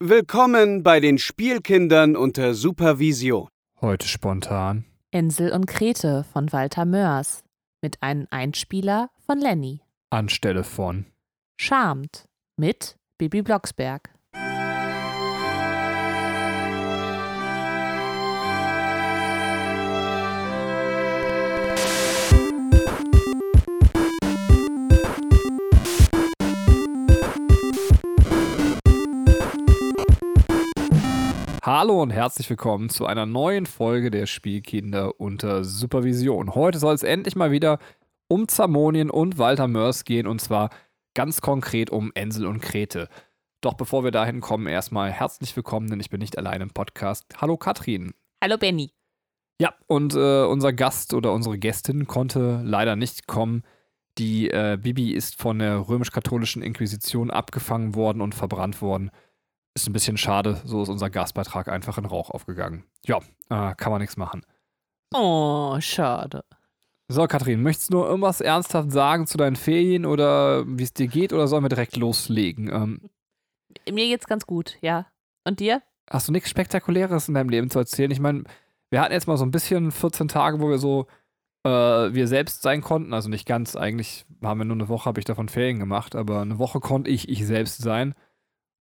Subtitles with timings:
[0.00, 3.48] Willkommen bei den Spielkindern unter Supervision.
[3.80, 4.84] Heute spontan.
[5.10, 7.42] Ensel und Grete von Walter Mörs
[7.82, 9.80] mit einem Einspieler von Lenny.
[10.10, 11.06] Anstelle von.
[11.60, 14.14] Charmed mit Bibi Blocksberg.
[31.62, 36.54] Hallo und herzlich willkommen zu einer neuen Folge der Spielkinder unter Supervision.
[36.54, 37.80] Heute soll es endlich mal wieder
[38.28, 40.70] um Zamonien und Walter Mörs gehen und zwar
[41.14, 43.08] ganz konkret um Ensel und Krete.
[43.60, 47.26] Doch bevor wir dahin kommen, erstmal herzlich willkommen, denn ich bin nicht allein im Podcast.
[47.40, 48.14] Hallo Katrin.
[48.42, 48.92] Hallo Benny.
[49.60, 53.64] Ja, und äh, unser Gast oder unsere Gästin konnte leider nicht kommen.
[54.16, 59.10] Die äh, Bibi ist von der römisch-katholischen Inquisition abgefangen worden und verbrannt worden.
[59.78, 62.82] Ist ein bisschen schade, so ist unser Gastbeitrag einfach in Rauch aufgegangen.
[63.06, 64.42] Ja, äh, kann man nichts machen.
[65.14, 66.44] Oh, schade.
[67.06, 71.06] So, Katrin, möchtest du nur irgendwas ernsthaft sagen zu deinen Ferien oder wie es dir
[71.06, 72.68] geht oder sollen wir direkt loslegen?
[72.72, 73.08] Ähm,
[73.88, 75.06] Mir geht's ganz gut, ja.
[75.44, 75.80] Und dir?
[76.10, 78.10] hast du nichts Spektakuläres in deinem Leben zu erzählen?
[78.10, 78.42] Ich meine,
[78.90, 81.06] wir hatten jetzt mal so ein bisschen 14 Tage, wo wir so
[81.64, 83.14] äh, wir selbst sein konnten.
[83.14, 86.40] Also nicht ganz, eigentlich haben wir nur eine Woche, habe ich davon Ferien gemacht, aber
[86.40, 88.14] eine Woche konnte ich ich selbst sein.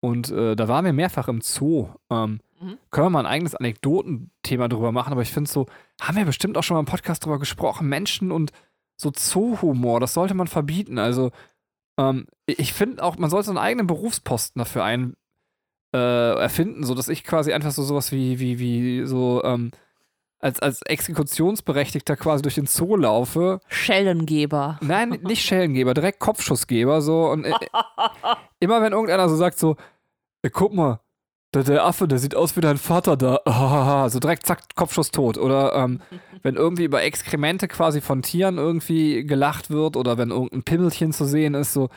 [0.01, 1.89] Und äh, da waren wir mehrfach im Zoo.
[2.09, 2.77] Ähm, Mhm.
[2.91, 5.67] Können wir mal ein eigenes Anekdotenthema drüber machen, aber ich finde so,
[6.01, 8.51] haben wir bestimmt auch schon mal im Podcast drüber gesprochen, Menschen und
[8.97, 10.97] so Zoo-Humor, das sollte man verbieten.
[10.97, 11.31] Also,
[11.97, 15.15] ähm, ich finde auch, man sollte so einen eigenen Berufsposten dafür ein,
[15.95, 19.71] äh, erfinden, sodass ich quasi einfach so sowas wie, wie, wie so, ähm,
[20.39, 23.59] als, als Exekutionsberechtigter quasi durch den Zoo laufe.
[23.67, 24.79] Schellengeber.
[24.81, 27.29] Nein, nicht Schellengeber, direkt Kopfschussgeber, so.
[27.29, 27.53] Und äh,
[28.59, 29.75] immer wenn irgendeiner so sagt, so,
[30.41, 30.99] "Ey, guck mal,
[31.53, 34.07] der, der Affe, der sieht aus wie dein Vater da.
[34.09, 35.37] So direkt zack, Kopfschuss tot.
[35.37, 36.01] Oder ähm,
[36.43, 41.25] wenn irgendwie über Exkremente quasi von Tieren irgendwie gelacht wird oder wenn irgendein Pimmelchen zu
[41.25, 41.89] sehen ist, so.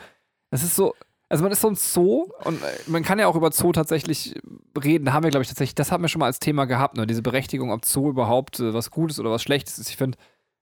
[0.51, 0.93] Es ist so.
[1.33, 4.35] Also man ist so ein Zoo und äh, man kann ja auch über Zoo tatsächlich
[4.81, 5.05] reden.
[5.05, 7.07] Da haben wir, glaube ich, tatsächlich, das haben wir schon mal als Thema gehabt, ne?
[7.07, 9.89] Diese Berechtigung, ob Zoo überhaupt äh, was Gutes oder was Schlechtes ist.
[9.89, 10.15] Ich finde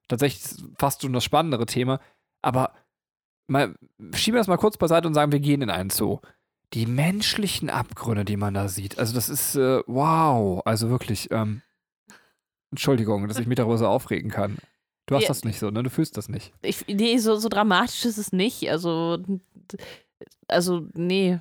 [0.08, 2.00] tatsächlich ist fast schon das spannendere Thema.
[2.42, 2.74] Aber
[3.48, 3.76] mal
[4.14, 6.20] schieben wir das mal kurz beiseite und sagen, wir gehen in einen Zoo.
[6.74, 10.62] Die menschlichen Abgründe, die man da sieht, also das ist äh, wow.
[10.64, 11.64] Also wirklich, ähm,
[12.72, 14.58] Entschuldigung, dass ich mich darüber so aufregen kann.
[15.06, 15.28] Du hast Ja.
[15.28, 15.84] das nicht so, ne?
[15.84, 16.54] Du fühlst das nicht.
[16.62, 18.72] Ich, nee, so, so dramatisch ist es nicht.
[18.72, 19.18] Also,
[20.48, 21.40] also nee.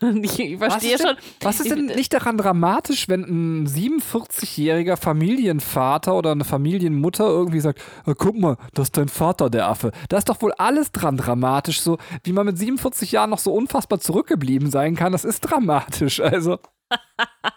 [0.22, 1.16] ich verstehe denn- schon.
[1.40, 7.80] Was ist denn nicht daran dramatisch, wenn ein 47-jähriger Familienvater oder eine Familienmutter irgendwie sagt,
[8.06, 9.92] "Äh, guck mal, das ist dein Vater, der Affe.
[10.08, 13.52] Da ist doch wohl alles dran dramatisch, so wie man mit 47 Jahren noch so
[13.52, 15.12] unfassbar zurückgeblieben sein kann.
[15.12, 16.58] Das ist dramatisch, also.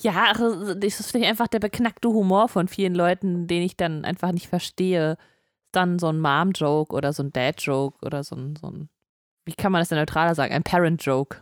[0.00, 0.38] Ja, ach,
[0.76, 4.48] das ist vielleicht einfach der beknackte Humor von vielen Leuten, den ich dann einfach nicht
[4.48, 5.16] verstehe.
[5.72, 8.88] Dann so ein Mom-Joke oder so ein Dad-Joke oder so ein, so ein,
[9.50, 10.54] wie kann man das denn neutraler sagen?
[10.54, 11.38] Ein Parent-Joke.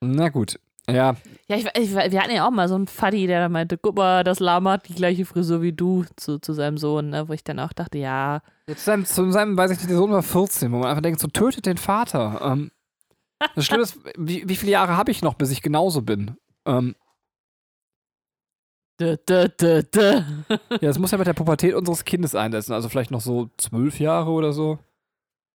[0.00, 0.58] Na gut.
[0.88, 1.14] Ja,
[1.46, 4.24] Ja, ich, ich, wir hatten ja auch mal so einen Fuddy, der meinte, guck mal,
[4.24, 7.28] das Lama hat die gleiche Frisur wie du zu, zu seinem Sohn, ne?
[7.28, 10.10] wo ich dann auch dachte, ja, Zu seinem, zu seinem, weiß ich nicht, der Sohn
[10.10, 12.40] war 14, wo man einfach denkt, so tötet den Vater.
[12.42, 12.70] Ähm,
[13.54, 16.36] das Schlimme ist, wie, wie viele Jahre habe ich noch, bis ich genauso bin?
[16.66, 16.96] Ähm,
[19.00, 20.22] dö, dö, dö, dö.
[20.48, 24.00] ja, das muss ja mit der Pubertät unseres Kindes einsetzen, also vielleicht noch so zwölf
[24.00, 24.78] Jahre oder so.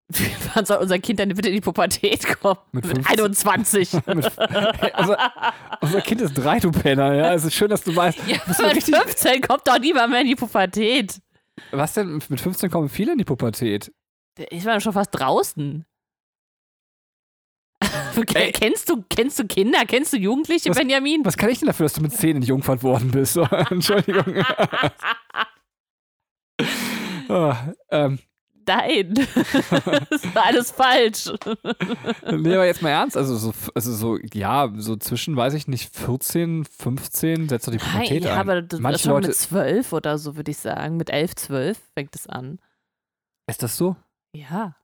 [0.54, 2.60] Wann soll unser Kind denn bitte in die Pubertät kommen?
[2.72, 3.20] Mit Mit 15.
[3.20, 3.94] 21.
[4.06, 5.32] Mit- Hey, unser,
[5.82, 7.34] unser Kind ist drei, du Penner, ja.
[7.34, 8.20] Es ist schön, dass du weißt.
[8.28, 11.20] ja, mit richtig- 15 kommt doch niemand mehr in die Pubertät.
[11.72, 12.22] Was denn?
[12.30, 13.92] Mit 15 kommen viele in die Pubertät.
[14.50, 15.86] Ich war schon fast draußen.
[18.34, 18.52] Ey.
[18.52, 19.86] kennst, du, kennst du Kinder?
[19.88, 21.26] Kennst du Jugendliche, Was- Benjamin?
[21.26, 23.38] Was kann ich denn dafür, dass du mit 10 entjungfert worden bist?
[23.38, 24.44] Entschuldigung.
[27.30, 28.20] Ah, ähm,
[28.68, 29.14] Nein.
[30.10, 31.32] das war alles falsch.
[32.32, 33.16] nee, aber jetzt mal ernst.
[33.18, 37.78] Also so, also so, ja, so zwischen, weiß ich nicht, 14, 15 setzt doch die
[37.78, 38.40] Nein, Pubertät ja, ein.
[38.40, 40.98] aber das Manche ist schon Leute- mit 12 oder so, würde ich sagen.
[40.98, 42.60] Mit 11, 12 fängt es an.
[43.48, 43.96] Ist das so?
[44.36, 44.76] Ja.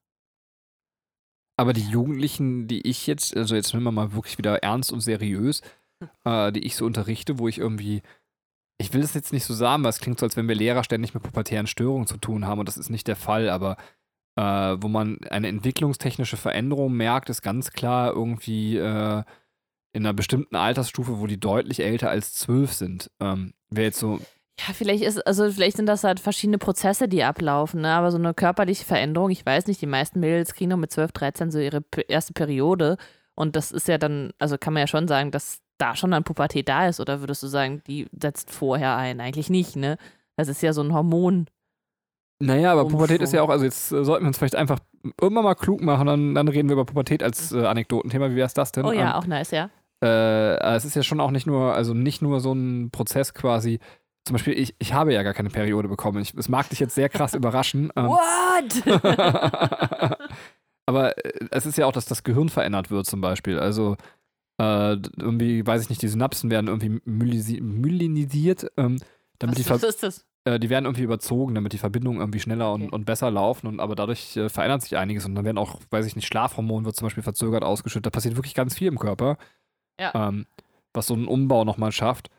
[1.58, 5.02] Aber die Jugendlichen, die ich jetzt, also jetzt nehmen wir mal wirklich wieder ernst und
[5.02, 5.62] seriös,
[6.26, 8.02] äh, die ich so unterrichte, wo ich irgendwie,
[8.82, 10.84] ich will das jetzt nicht so sagen, weil es klingt so, als wenn wir Lehrer
[10.84, 13.78] ständig mit pubertären Störungen zu tun haben und das ist nicht der Fall, aber
[14.36, 14.42] äh,
[14.82, 19.24] wo man eine entwicklungstechnische Veränderung merkt, ist ganz klar irgendwie äh,
[19.94, 23.12] in einer bestimmten Altersstufe, wo die deutlich älter als zwölf sind.
[23.20, 24.20] Ähm, Wäre jetzt so,
[24.60, 27.90] Ja, vielleicht ist, also vielleicht sind das halt verschiedene Prozesse, die ablaufen, ne?
[27.90, 31.12] aber so eine körperliche Veränderung, ich weiß nicht, die meisten Mädels kriegen noch mit 12,
[31.12, 32.98] 13 so ihre erste Periode
[33.36, 36.24] Und das ist ja dann, also kann man ja schon sagen, dass da schon dann
[36.24, 37.00] Pubertät da ist.
[37.00, 39.20] Oder würdest du sagen, die setzt vorher ein?
[39.20, 39.98] Eigentlich nicht, ne?
[40.38, 41.48] Das ist ja so ein Hormon.
[42.40, 43.00] Naja, aber Umschwung.
[43.00, 44.80] Pubertät ist ja auch, also jetzt äh, sollten wir uns vielleicht einfach
[45.22, 48.32] irgendwann mal klug machen, dann, dann reden wir über Pubertät als äh, Anekdotenthema.
[48.32, 48.86] Wie wäre es das denn?
[48.86, 49.70] Oh ja, Ähm, auch nice, ja.
[50.04, 53.80] äh, es ist ja schon auch nicht nur, also nicht nur so ein Prozess quasi.
[54.26, 56.22] Zum Beispiel, ich, ich habe ja gar keine Periode bekommen.
[56.22, 57.92] Ich, es mag dich jetzt sehr krass überraschen.
[57.96, 58.84] Ähm, What?
[60.88, 63.60] aber äh, es ist ja auch, dass das Gehirn verändert wird, zum Beispiel.
[63.60, 63.98] Also
[64.62, 68.98] äh, irgendwie, weiß ich nicht, die Synapsen werden irgendwie mylinisiert, ähm,
[69.40, 70.26] damit die, Was ist das?
[70.46, 72.94] äh, die werden irgendwie überzogen, damit die Verbindungen irgendwie schneller und, Okay.
[72.96, 73.68] und besser laufen.
[73.68, 76.86] Und aber dadurch äh, verändert sich einiges und dann werden auch, weiß ich nicht, Schlafhormon
[76.86, 78.06] wird zum Beispiel verzögert ausgeschüttet.
[78.06, 79.38] Da passiert wirklich ganz viel im Körper.
[80.00, 80.12] Ja.
[80.30, 80.46] Ähm,
[80.94, 82.30] was so einen Umbau nochmal schafft.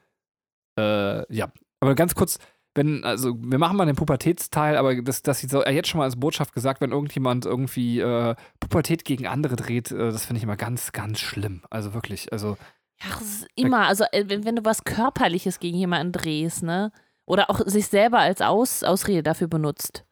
[0.78, 1.50] Äh, ja.
[1.80, 2.38] Aber ganz kurz,
[2.74, 6.04] wenn, also wir machen mal den Pubertätsteil, aber das, das so, äh, jetzt schon mal
[6.04, 10.44] als Botschaft gesagt, wenn irgendjemand irgendwie äh, Pubertät gegen andere dreht, äh, das finde ich
[10.44, 11.62] immer ganz, ganz schlimm.
[11.70, 12.56] Also wirklich, also
[13.02, 16.92] Ja, das ist immer, also äh, wenn, wenn du was Körperliches gegen jemanden drehst, ne?
[17.24, 20.04] Oder auch sich selber als Aus, Ausrede dafür benutzt.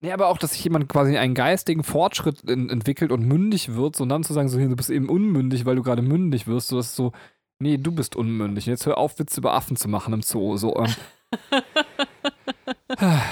[0.00, 3.94] Nee, aber auch, dass sich jemand quasi einen geistigen Fortschritt in, entwickelt und mündig wird,
[3.96, 6.48] so, und dann zu sagen, so, hier, du bist eben unmündig, weil du gerade mündig
[6.48, 7.12] wirst, so das ist so,
[7.60, 8.66] nee, du bist unmündig.
[8.66, 10.56] Jetzt hör auf, Witze über Affen zu machen im Zoo.
[10.56, 10.92] So, ähm,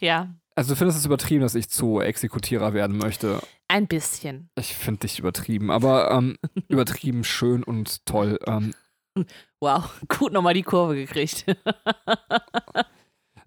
[0.00, 3.40] Ja, also du findest es übertrieben, dass ich Zoo-Exekutierer werden möchte.
[3.68, 4.50] ein bisschen.
[4.58, 6.36] Ich finde dich übertrieben, aber ähm,
[6.68, 8.38] übertrieben schön und toll.
[8.46, 8.74] Ähm,
[9.60, 11.44] Wow, gut nochmal die Kurve gekriegt.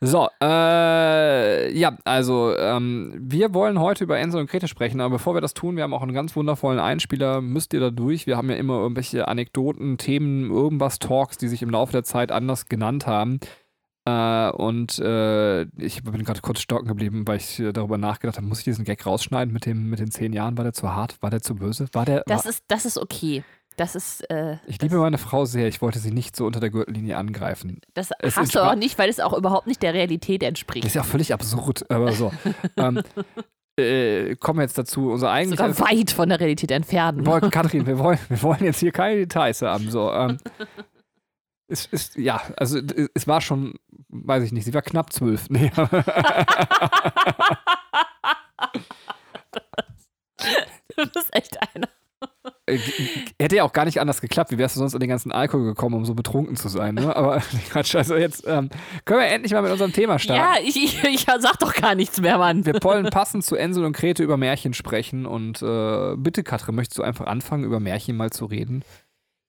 [0.01, 5.33] So, äh, ja, also ähm, wir wollen heute über Enzo und Grete sprechen, aber bevor
[5.35, 8.27] wir das tun, wir haben auch einen ganz wundervollen Einspieler, müsst ihr da durch.
[8.27, 12.31] Wir haben ja immer irgendwelche Anekdoten, Themen, irgendwas Talks, die sich im Laufe der Zeit
[12.31, 13.39] anders genannt haben.
[14.07, 18.45] Äh, und äh, ich bin gerade kurz stocken geblieben, weil ich äh, darüber nachgedacht habe,
[18.45, 20.57] muss ich diesen Gag rausschneiden mit, dem, mit den zehn Jahren?
[20.57, 21.15] War der zu hart?
[21.21, 21.87] War der zu böse?
[21.93, 22.23] War der.
[22.27, 23.43] Das war, ist, das ist okay.
[23.77, 26.69] Das ist, äh, ich liebe meine Frau sehr, ich wollte sie nicht so unter der
[26.69, 27.81] Gürtellinie angreifen.
[27.93, 30.85] das Es hast du auch nicht, weil es auch überhaupt nicht der Realität Das entspricht.
[30.85, 32.31] ist ja auch völlig absurd, aber so.
[32.77, 33.01] ähm,
[33.77, 35.73] äh, kommen wir jetzt dazu, unser eigentlicher.
[35.73, 37.19] Sogar weit von der Realität entfernt.
[37.19, 39.89] Wir wollten, Katrin, wir wollen, wir wollen jetzt hier keine Details haben.
[39.89, 40.37] So, ähm,
[41.67, 42.79] es ist, ja, also
[43.13, 43.75] es war schon,
[44.09, 45.47] weiß ich nicht, sie war knapp zwölf.
[45.49, 45.71] Nee.
[50.97, 51.89] Du bist echt einer.
[52.67, 52.79] Äh,
[53.39, 54.51] hätte ja auch gar nicht anders geklappt.
[54.51, 56.95] Wie wärst du sonst an den ganzen Alkohol gekommen, um so betrunken zu sein?
[56.95, 57.15] Ne?
[57.15, 58.69] Aber Quatsch, also jetzt ähm,
[59.05, 60.41] können wir endlich mal mit unserem Thema starten.
[60.41, 62.65] Ja, ich, ich, ich sag doch gar nichts mehr, Mann.
[62.65, 65.25] Wir wollen passend zu Ensel und Grete über Märchen sprechen.
[65.25, 68.83] Und äh, bitte, Katrin, möchtest du einfach anfangen, über Märchen mal zu reden?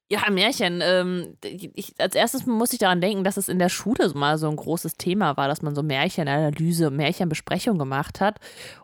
[0.08, 0.80] Ja, Märchen.
[0.84, 4.48] Ähm, ich, als erstes muss ich daran denken, dass es in der Schule mal so
[4.48, 8.38] ein großes Thema war, dass man so Märchenanalyse, Märchenbesprechung gemacht hat.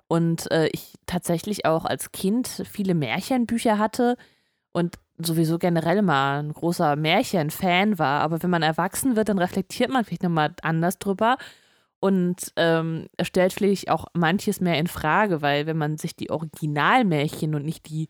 [0.09, 4.17] Und äh, ich tatsächlich auch als Kind viele Märchenbücher hatte
[4.73, 8.21] und sowieso generell mal ein großer Märchenfan war.
[8.23, 11.37] Aber wenn man erwachsen wird, dann reflektiert man vielleicht nochmal anders drüber
[12.01, 17.55] und ähm, stellt vielleicht auch manches mehr in Frage, weil wenn man sich die Originalmärchen
[17.55, 18.09] und nicht die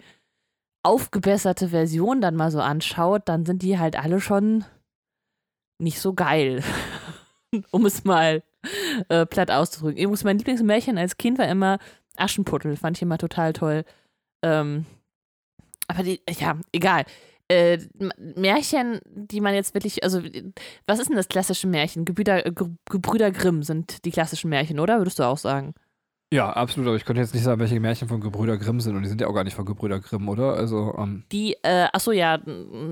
[0.83, 4.65] aufgebesserte Version dann mal so anschaut, dann sind die halt alle schon
[5.79, 6.63] nicht so geil.
[7.71, 8.43] um es mal
[9.09, 9.99] äh, platt auszudrücken.
[9.99, 11.79] Übrigens, mein Lieblingsmärchen als Kind war immer
[12.17, 12.77] Aschenputtel.
[12.77, 13.85] Fand ich immer total toll.
[14.43, 14.87] Ähm,
[15.89, 17.05] aber die, ja, egal.
[17.49, 17.79] Äh,
[18.17, 20.23] Märchen, die man jetzt wirklich, also,
[20.87, 22.05] was ist denn das klassische Märchen?
[22.05, 24.99] Gebrüder, Ge- Gebrüder Grimm sind die klassischen Märchen, oder?
[24.99, 25.75] Würdest du auch sagen?
[26.33, 26.89] Ja, absolut.
[26.89, 28.97] Aber ich könnte jetzt nicht sagen, welche Märchen von Gebrüder Grimm sind.
[28.97, 30.55] Und die sind ja auch gar nicht von Gebrüder Grimm, oder?
[30.55, 32.41] Also, ähm, Die, äh, achso, ja,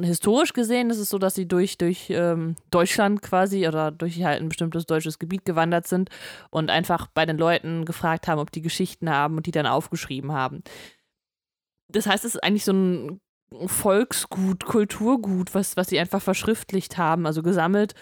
[0.02, 4.42] historisch gesehen ist es so, dass sie durch, durch ähm, Deutschland quasi oder durch halt
[4.42, 6.10] ein bestimmtes deutsches Gebiet gewandert sind
[6.50, 10.32] und einfach bei den Leuten gefragt haben, ob die Geschichten haben und die dann aufgeschrieben
[10.32, 10.62] haben.
[11.88, 13.20] Das heißt, es ist eigentlich so ein
[13.64, 17.94] Volksgut, Kulturgut, was, was sie einfach verschriftlicht haben, also gesammelt,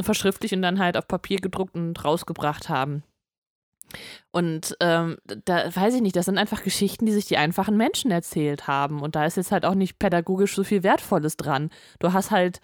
[0.00, 3.02] verschriftlicht und dann halt auf Papier gedruckt und rausgebracht haben.
[4.30, 8.10] Und ähm, da weiß ich nicht, das sind einfach Geschichten, die sich die einfachen Menschen
[8.10, 9.00] erzählt haben.
[9.00, 11.70] Und da ist jetzt halt auch nicht pädagogisch so viel Wertvolles dran.
[11.98, 12.60] Du hast halt,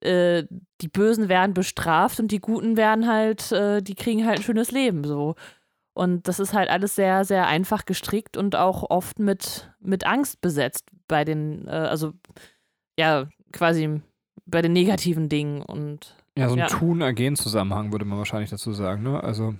[0.00, 0.44] äh,
[0.80, 4.70] die Bösen werden bestraft und die Guten werden halt, äh, die kriegen halt ein schönes
[4.70, 5.34] Leben so.
[5.94, 10.40] Und das ist halt alles sehr, sehr einfach gestrickt und auch oft mit, mit Angst
[10.40, 12.12] besetzt bei den, äh, also
[12.98, 14.00] ja, quasi
[14.46, 16.66] bei den negativen Dingen und ja, so ein Ja.
[16.66, 19.22] Tun-Ergehen-Zusammenhang würde man wahrscheinlich dazu sagen, ne?
[19.22, 19.54] Also,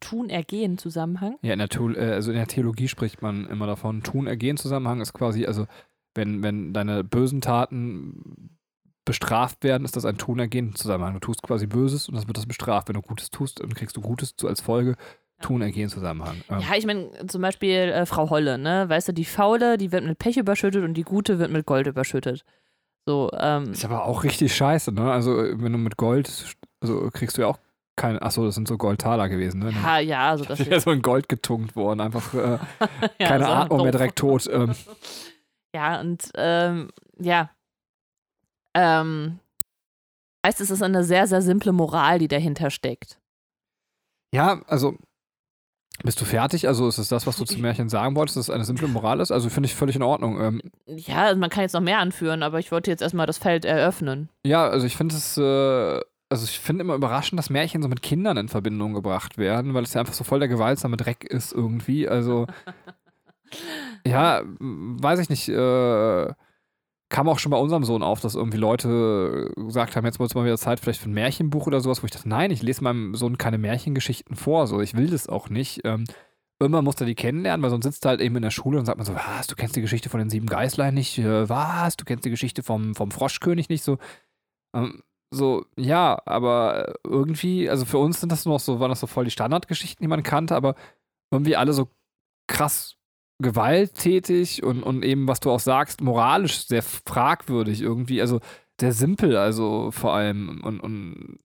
[0.00, 1.36] Tun-Ergehen-Zusammenhang.
[1.42, 4.02] ja, in der, äh, also in der Theologie spricht man immer davon.
[4.02, 5.66] Tun-Ergehen-Zusammenhang ist quasi, also,
[6.14, 8.50] wenn, wenn deine bösen Taten
[9.04, 11.14] bestraft werden, ist das ein Tun-Ergehen-Zusammenhang.
[11.14, 12.88] Du tust quasi Böses und das wird das bestraft.
[12.88, 14.96] Wenn du Gutes tust, dann kriegst du Gutes zu, als Folge.
[15.42, 16.36] tun, ergehen Zusammenhang.
[16.48, 18.88] Ähm, Ja, ich meine, zum Beispiel äh, Frau Holle, ne?
[18.88, 21.86] Weißt du, die Faule, die wird mit Pech überschüttet und die Gute wird mit Gold
[21.86, 22.44] überschüttet.
[23.06, 25.10] So, ähm, Ist aber auch richtig scheiße, ne?
[25.10, 27.58] Also, wenn du mit Gold, also kriegst du ja auch
[27.96, 29.70] keine, achso, das sind so Goldtaler gewesen, ne?
[29.70, 32.58] ja, ja, also das Ich wäre so in Gold getunkt worden, einfach äh,
[33.20, 34.48] ja, keine so Atmung mehr direkt tot.
[34.50, 34.74] Ähm,
[35.74, 37.50] Ja, und ähm, ja.
[38.74, 39.40] Ähm,
[40.46, 43.18] heißt, es ist eine sehr, sehr simple Moral, die dahinter steckt.
[44.32, 44.96] ja, also,
[46.04, 46.68] bist du fertig?
[46.68, 49.18] Also, ist es das, was du zum Märchen sagen wolltest, dass es eine simple Moral
[49.20, 49.32] ist?
[49.32, 50.40] Also, finde ich völlig in Ordnung.
[50.40, 53.38] Ähm, Ja, also man kann jetzt noch mehr anführen, aber ich wollte jetzt erstmal das
[53.38, 54.28] Feld eröffnen.
[54.44, 56.00] Ja, also ich finde es, äh,
[56.34, 59.84] also ich finde immer überraschend, dass Märchen so mit Kindern in Verbindung gebracht werden, weil
[59.84, 62.08] es ja einfach so voll der gewaltsame Dreck ist irgendwie.
[62.08, 62.46] Also,
[64.06, 66.32] ja, weiß ich nicht, äh,
[67.08, 70.34] kam auch schon bei unserem Sohn auf, dass irgendwie Leute gesagt haben, jetzt wird es
[70.34, 72.82] mal wieder Zeit vielleicht für ein Märchenbuch oder sowas, wo ich dachte, nein, ich lese
[72.82, 75.82] meinem Sohn keine Märchengeschichten vor, so, ich will das auch nicht.
[75.84, 76.04] Ähm,
[76.60, 78.86] Irgendwann muss er die kennenlernen, weil sonst sitzt er halt eben in der Schule und
[78.86, 81.96] sagt man so, was, du kennst die Geschichte von den sieben Geißlein nicht, äh, was,
[81.96, 83.98] du kennst die Geschichte vom, vom Froschkönig nicht, so,
[84.72, 85.02] ähm,
[85.34, 89.24] so, ja, aber irgendwie, also für uns sind das noch so, waren das so voll
[89.24, 90.74] die Standardgeschichten, die man kannte, aber
[91.30, 91.88] irgendwie alle so
[92.48, 92.96] krass
[93.42, 98.40] gewalttätig und, und eben, was du auch sagst, moralisch sehr fragwürdig irgendwie, also
[98.80, 101.38] sehr simpel, also vor allem und, und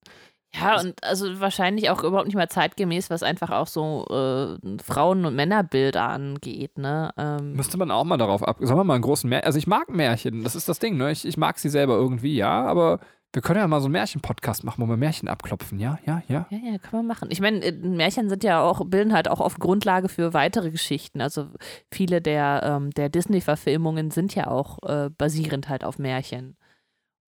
[0.54, 5.26] Ja, und also wahrscheinlich auch überhaupt nicht mehr zeitgemäß, was einfach auch so äh, Frauen-
[5.26, 7.12] und Männerbild angeht, ne?
[7.18, 8.58] Ähm, Müsste man auch mal darauf ab.
[8.60, 9.46] Sollen wir mal einen großen Märchen.
[9.46, 11.12] Also ich mag Märchen, das ist das Ding, ne?
[11.12, 13.00] Ich, ich mag sie selber irgendwie, ja, aber
[13.34, 16.48] wir können ja mal so einen Märchen-Podcast machen, wo wir Märchen abklopfen, ja, ja, ja.
[16.50, 17.30] Ja, ja, kann man machen.
[17.32, 21.22] Ich meine, äh, Märchen sind ja auch, bilden halt auch oft Grundlage für weitere Geschichten.
[21.22, 21.48] Also
[21.92, 26.58] viele der, ähm, der Disney-Verfilmungen sind ja auch äh, basierend halt auf Märchen.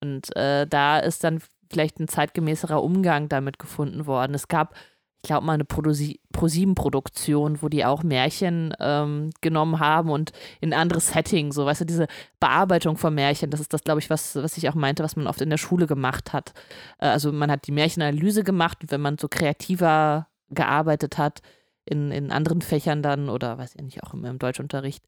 [0.03, 1.39] Und äh, da ist dann
[1.69, 4.33] vielleicht ein zeitgemäßerer Umgang damit gefunden worden.
[4.33, 4.75] Es gab,
[5.23, 10.79] ich glaube mal, eine ProSieben-Produktion, wo die auch Märchen ähm, genommen haben und in ein
[10.79, 12.07] anderes Setting, so, weißt du, diese
[12.39, 15.27] Bearbeitung von Märchen, das ist das, glaube ich, was, was ich auch meinte, was man
[15.27, 16.53] oft in der Schule gemacht hat.
[16.97, 21.41] Äh, Also man hat die Märchenanalyse gemacht und wenn man so kreativer gearbeitet hat,
[21.85, 25.03] in, in anderen Fächern dann oder weiß ich nicht, auch im, im Deutschunterricht,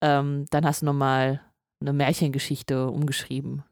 [0.00, 1.42] ähm, dann hast du nochmal
[1.80, 3.62] eine Märchengeschichte umgeschrieben.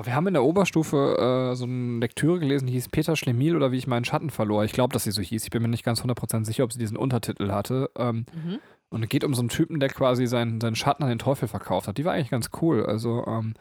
[0.00, 3.72] Wir haben in der Oberstufe äh, so eine Lektüre gelesen, die hieß Peter Schlemiel oder
[3.72, 4.64] wie ich meinen Schatten verlor.
[4.64, 5.44] Ich glaube, dass sie so hieß.
[5.44, 7.90] Ich bin mir nicht ganz 100% sicher, ob sie diesen Untertitel hatte.
[7.98, 8.58] Ähm, Mhm.
[8.88, 11.46] und es geht um so einen Typen, der quasi seinen, seinen Schatten an den Teufel
[11.46, 11.98] verkauft hat.
[11.98, 12.86] Die war eigentlich ganz cool.
[12.86, 13.52] Also ähm,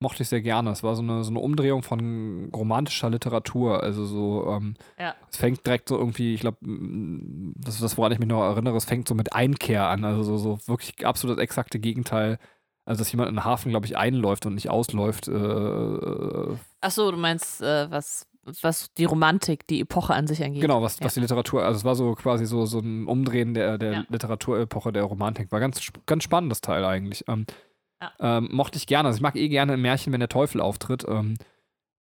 [0.00, 0.70] mochte ich sehr gerne.
[0.70, 3.82] Es war so eine, so eine Umdrehung von romantischer Literatur.
[3.82, 5.16] Also so, ähm, Ja.
[5.30, 6.58] es fängt direkt so irgendwie, ich glaube,
[7.56, 10.04] das ist das, woran ich mich noch erinnere, es fängt so mit Einkehr an.
[10.04, 12.38] Also so, so wirklich absolut das exakte Gegenteil.
[12.86, 15.28] Also, dass jemand in den Hafen, glaube ich, einläuft und nicht ausläuft.
[15.28, 18.26] Äh, äh, Achso, du meinst, äh, was,
[18.62, 20.62] was die Romantik, die Epoche an sich angeht.
[20.62, 21.04] genau, was, Ja.
[21.06, 24.04] was die Literatur, also es war so quasi so, so ein Umdrehen der, der Ja.
[24.08, 25.50] Literaturepoche der Romantik.
[25.52, 27.24] War ganz, ganz spannendes Teil eigentlich.
[27.28, 27.44] Ähm,
[28.00, 28.12] Ja.
[28.20, 29.08] ähm, mochte ich gerne.
[29.08, 31.04] Also ich mag eh gerne Märchen, wenn der Teufel auftritt.
[31.08, 31.34] Ähm,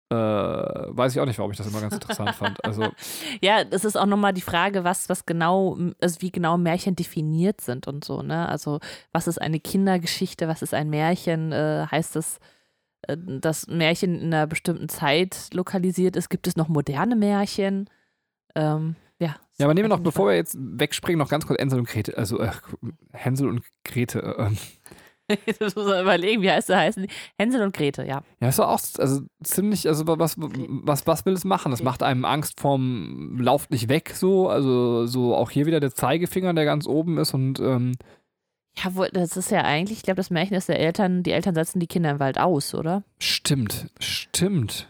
[0.10, 2.64] äh, weiß ich auch nicht, warum ich das immer ganz interessant fand.
[2.64, 2.92] Also,
[3.42, 7.62] Ja, es ist auch nochmal die Frage, was, was genau, also wie genau Märchen definiert
[7.62, 8.48] sind und so, ne?
[8.48, 8.80] Also,
[9.12, 11.52] was ist eine Kindergeschichte, was ist ein Märchen?
[11.52, 12.40] Äh, heißt es,
[13.04, 16.30] äh, dass Märchen in einer bestimmten Zeit lokalisiert ist?
[16.30, 17.90] Gibt es noch moderne Märchen?
[18.56, 19.36] Ähm, ja.
[19.58, 22.18] ja, aber nehmen wir noch, bevor wir jetzt wegspringen, noch ganz kurz Hänsel und Grete,
[22.18, 22.52] also äh,
[23.14, 24.52] Hänsel und Grete.
[25.60, 27.08] Das muss man überlegen, wie heißt der heißen?
[27.38, 28.24] Hänsel und Grete, ja.
[28.42, 31.72] Ja, ist doch auch also ziemlich, also was, was, was will es machen?
[31.72, 35.94] Das macht einem Angst vorm Lauft nicht weg so, also so auch hier wieder der
[35.94, 37.94] Zeigefinger, der ganz oben ist und ähm,
[38.78, 41.56] Ja, wo, das ist ja eigentlich, ich glaube, das Märchen ist der Eltern, die Eltern
[41.56, 43.04] setzen die Kinder im Wald aus, oder?
[43.20, 44.90] stimmt, stimmt.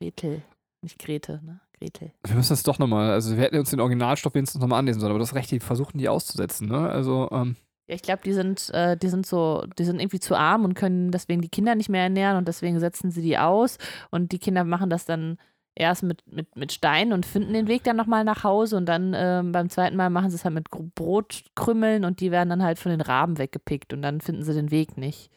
[0.00, 0.42] Gretel,
[0.82, 1.60] nicht Grete, ne?
[1.78, 2.12] Gretel.
[2.26, 5.10] Wir müssen das doch nochmal, also wir hätten uns den Originalstoff wenigstens nochmal anlesen sollen,
[5.12, 6.88] aber das Recht, die versuchen die auszusetzen, ne?
[6.90, 7.56] Also, ähm,
[7.88, 10.74] Ja, ich glaube, die sind, äh, die sind so, die sind irgendwie zu arm und
[10.74, 13.78] können deswegen die Kinder nicht mehr ernähren und deswegen setzen sie die aus.
[14.10, 15.38] Und die Kinder machen das dann
[15.74, 18.76] erst mit, mit, mit Steinen und finden den Weg dann nochmal nach Hause.
[18.76, 22.50] Und dann ähm, beim zweiten Mal machen sie es halt mit Brotkrümmeln und die werden
[22.50, 25.30] dann halt von den Raben weggepickt und dann finden sie den Weg nicht.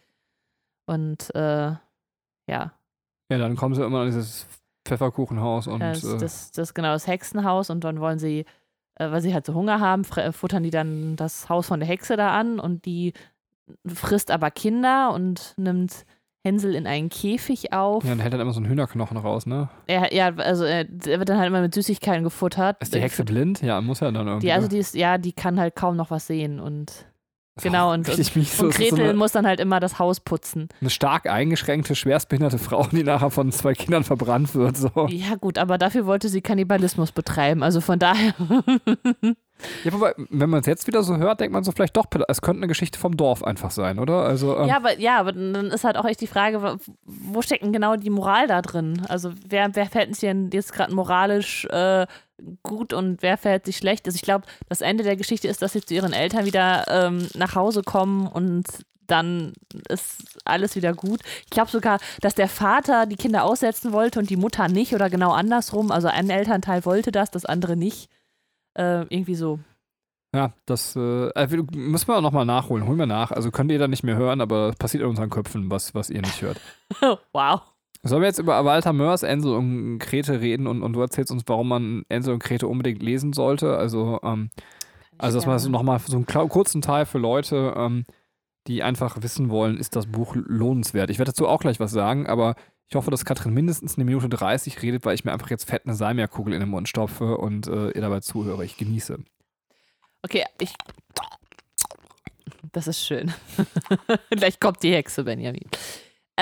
[0.85, 1.75] Und äh,
[2.47, 2.73] ja,
[3.31, 4.45] ja, dann kommen sie immer an dieses
[4.85, 8.45] Pfefferkuchenhaus und das, äh, das, das ist genau das Hexenhaus und dann wollen sie,
[8.95, 11.87] äh, weil sie halt so Hunger haben, fre- futtern die dann das Haus von der
[11.89, 13.13] Hexe da an und die
[13.87, 16.05] frisst aber Kinder und nimmt
[16.43, 18.03] Hänsel in einen Käfig auf.
[18.03, 19.69] ja, und hält dann immer so einen Hühnerknochen raus, ne?
[19.87, 22.77] Er, ja, also er, er wird dann halt immer mit Süßigkeiten gefuttert.
[22.81, 23.61] Ist die Hexe blind?
[23.61, 24.47] Ja, muss ja dann irgendwie.
[24.47, 27.05] Die, also die ist, ja, die kann halt kaum noch was sehen und
[27.61, 28.59] Genau, und, Richtig mies.
[28.59, 30.69] Und ist so Gretel eine, muss dann halt immer das Haus putzen.
[30.79, 34.77] eine stark eingeschränkte, schwerstbehinderte Frau, die nachher von zwei Kindern verbrannt wird.
[34.77, 35.07] So.
[35.09, 37.61] Ja, gut, aber dafür wollte sie Kannibalismus betreiben.
[37.61, 38.33] Also von daher.
[39.83, 42.41] Ja, wobei, wenn man es jetzt wieder so hört, denkt man so vielleicht doch, es
[42.41, 44.23] könnte eine Geschichte vom Dorf einfach sein, oder?
[44.23, 47.63] Also, ähm, ja, aber, ja, aber dann ist halt auch echt die Frage, wo steckt
[47.63, 49.03] denn genau die Moral da drin?
[49.07, 52.05] Also wer, wer fällt sich denn jetzt gerade moralisch äh,
[52.63, 54.05] gut und wer fällt sich schlecht?
[54.05, 57.27] Also ich glaube, das Ende der Geschichte ist, dass sie zu ihren Eltern wieder ähm,
[57.35, 58.65] nach Hause kommen und
[59.07, 59.53] dann
[59.89, 61.21] ist alles wieder gut.
[61.43, 65.09] Ich glaube sogar, dass der Vater die Kinder aussetzen wollte und die Mutter nicht oder
[65.09, 65.91] genau andersrum.
[65.91, 68.09] Also ein Elternteil wollte das, das andere nicht.
[68.73, 69.59] Äh, irgendwie so.
[70.33, 72.87] Ja, das äh, äh, müssen wir auch nochmal nachholen.
[72.87, 73.31] Holen wir nach.
[73.31, 76.09] Also könnt ihr da nicht mehr hören, aber es passiert in unseren Köpfen, was, was
[76.09, 76.61] ihr nicht hört.
[77.33, 77.61] wow.
[78.03, 81.43] Sollen wir jetzt über Walter Mörs, Ensel und Grete reden und, und du erzählst uns,
[81.45, 83.77] warum man Ensel und Grete unbedingt lesen sollte?
[83.77, 84.49] Also, ähm,
[85.19, 88.05] also dass man so nochmal so einen kurzen Teil für Leute, ähm,
[88.67, 91.11] die einfach wissen wollen, ist das Buch lohnenswert.
[91.11, 92.55] Ich werde dazu auch gleich was sagen, aber
[92.91, 95.85] ich hoffe, dass Katrin mindestens eine Minute 30 redet, weil ich mir einfach jetzt fett
[95.85, 98.65] eine Salmiakkugel in den Mund stopfe und äh, ihr dabei zuhöre.
[98.65, 99.19] Ich genieße.
[100.23, 100.73] Okay, ich.
[102.71, 103.33] Das ist schön.
[104.29, 105.67] Gleich kommt die Hexe, Benjamin.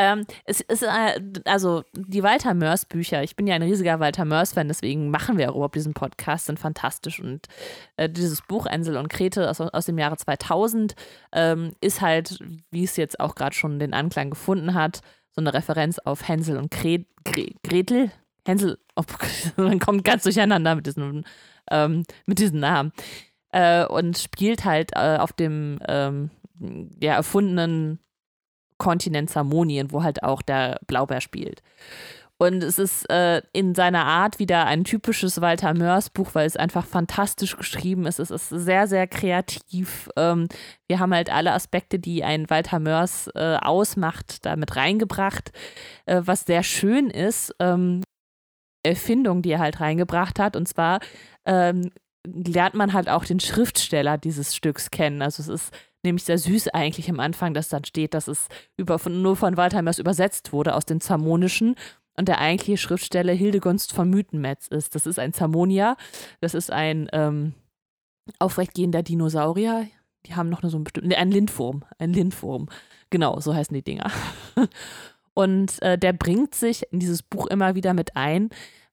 [0.01, 4.23] Ähm, es ist, äh, also die Walter Mörs Bücher, ich bin ja ein riesiger Walter
[4.23, 7.19] Mörs-Fan, deswegen machen wir auch überhaupt diesen Podcast, sind fantastisch.
[7.19, 7.47] Und
[7.97, 10.95] äh, dieses Buch Ensel und Grete aus, aus dem Jahre 2000
[11.33, 12.39] ähm, ist halt,
[12.71, 15.01] wie es jetzt auch gerade schon den Anklang gefunden hat,
[15.31, 18.09] so eine Referenz auf Hänsel und Gre Gre Gretel.
[18.47, 19.03] Hänsel, oh,
[19.57, 21.25] man kommt ganz durcheinander mit diesen,
[21.69, 22.93] ähm, mit diesen Namen
[23.51, 26.29] äh, und spielt halt äh, auf dem ähm,
[27.01, 27.99] ja, erfundenen
[28.79, 31.61] Kontinent Samonien, wo halt auch der Blaubeer spielt.
[32.41, 36.55] Und es ist äh, in seiner Art wieder ein typisches Walter Mörs Buch, weil es
[36.55, 38.17] einfach fantastisch geschrieben ist.
[38.17, 40.09] Es ist sehr, sehr kreativ.
[40.15, 40.47] Ähm,
[40.87, 45.51] wir haben halt alle Aspekte, die ein Walter Mörs äh, ausmacht, damit reingebracht.
[46.05, 48.03] Äh, was sehr schön ist, ähm,
[48.83, 50.55] Erfindung, die er halt reingebracht hat.
[50.55, 51.01] Und zwar
[51.45, 51.91] ähm,
[52.25, 55.21] lernt man halt auch den Schriftsteller dieses Stücks kennen.
[55.21, 58.99] Also es ist nämlich sehr süß eigentlich am Anfang, dass dann steht, dass es über,
[58.99, 61.75] von, nur von Walter Mörs übersetzt wurde aus dem Zamonischen
[62.15, 64.95] und der eigentliche Schriftsteller Hildegunst von Mythenmetz ist.
[64.95, 65.95] Das ist ein Zamonier,
[66.41, 67.53] das ist ein ähm,
[68.39, 69.87] aufrechtgehender Dinosaurier.
[70.25, 72.67] Die haben noch so einen bestimmten, ein Lindwurm, ein Lindwurm.
[73.09, 74.11] Genau, so heißen die Dinger.
[75.33, 78.49] Und äh, der bringt sich in dieses Buch immer wieder mit ein,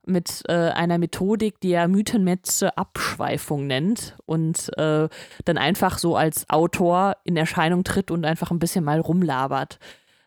[0.07, 5.09] mit äh, einer Methodik, die er Mythenmetze Abschweifung nennt und äh,
[5.45, 9.79] dann einfach so als Autor in Erscheinung tritt und einfach ein bisschen mal rumlabert.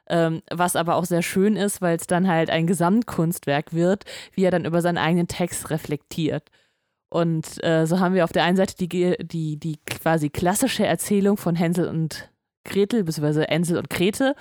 [0.08, 4.44] Ähm, was aber auch sehr schön ist, weil es dann halt ein Gesamtkunstwerk wird, wie
[4.44, 6.50] er dann über seinen eigenen Text reflektiert.
[7.10, 11.38] Und äh, so haben wir auf der einen Seite die, die, die quasi klassische Erzählung
[11.38, 12.30] von Hänsel und
[12.66, 14.36] Gretel, beziehungsweise Ensel und Grete,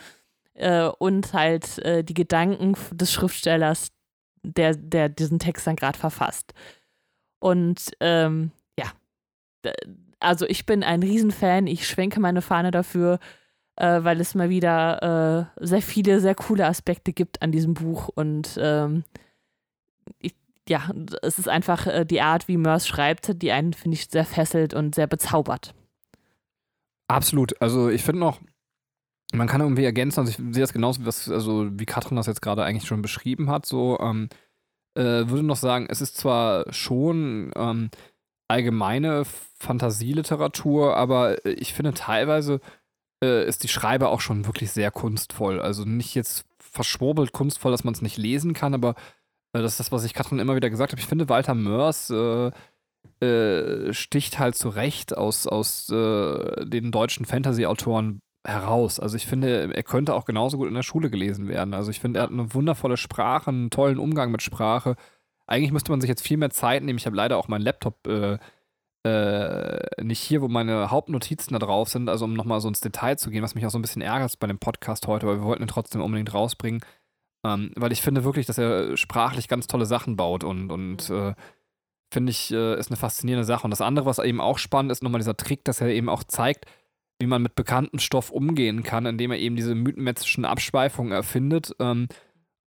[0.55, 3.89] äh, und halt äh, die Gedanken des Schriftstellers,
[4.57, 6.55] der, der diesen Text dann gerade verfasst.
[7.41, 8.93] Und ähm, ja,
[10.21, 13.19] also ich bin ein Riesenfan, ich schwenke meine Fahne dafür,
[13.77, 18.09] äh, weil es mal wieder äh, sehr viele, sehr coole Aspekte gibt an diesem Buch
[18.09, 19.05] und ähm,
[20.19, 20.35] ich,
[20.69, 20.91] ja,
[21.23, 24.75] es ist einfach äh, die Art, wie Mörs schreibt, die einen, finde ich, sehr fesselt
[24.75, 25.75] und sehr bezaubert.
[27.07, 27.61] Absolut.
[27.63, 28.41] Also ich finde noch,
[29.33, 32.27] man kann irgendwie ergänzen, also ich sehe das genauso, wie, das, also wie Katrin das
[32.27, 34.29] jetzt gerade eigentlich schon beschrieben hat, so ähm,
[34.95, 37.91] äh, würde noch sagen, es ist zwar schon ähm,
[38.49, 39.25] allgemeine
[39.59, 42.61] Fantasieliteratur, aber äh, ich finde teilweise
[43.23, 45.61] äh, ist die Schreibe auch schon wirklich sehr kunstvoll.
[45.61, 48.95] Also nicht jetzt verschwurbelt kunstvoll, dass man es nicht lesen kann, aber
[49.53, 51.01] äh, das ist das, was ich Katrin immer wieder gesagt habe.
[51.01, 52.51] Ich finde, Walter Mörs äh,
[53.21, 58.99] äh, sticht halt zu Recht aus, aus den deutschen Fantasy-Autoren heraus.
[58.99, 61.75] Also ich finde, er könnte auch genauso gut in der Schule gelesen werden.
[61.75, 64.97] Also ich finde, er hat eine wundervolle Sprache, einen tollen Umgang mit Sprache.
[65.47, 66.99] Eigentlich müsste man sich jetzt viel mehr Zeit nehmen.
[66.99, 68.39] Ich habe leider auch meinen Laptop äh,
[69.05, 73.17] äh, nicht hier, wo meine Hauptnotizen da drauf sind, also um nochmal so ins Detail
[73.17, 75.45] zu gehen, was mich auch so ein bisschen ärgert bei dem Podcast heute, weil wir
[75.45, 76.81] wollten ihn trotzdem unbedingt rausbringen.
[77.45, 81.35] Ähm, weil ich finde wirklich, dass er sprachlich ganz tolle Sachen baut und, und äh,
[82.13, 83.65] finde ich, äh, ist eine faszinierende Sache.
[83.65, 86.25] Und das andere, was eben auch spannend ist, nochmal dieser Trick, dass er eben auch
[86.25, 86.67] zeigt,
[87.19, 92.09] wie man mit bekanntem Stoff umgehen kann, indem er eben diese mythenmetzischen Abschweifungen erfindet ähm,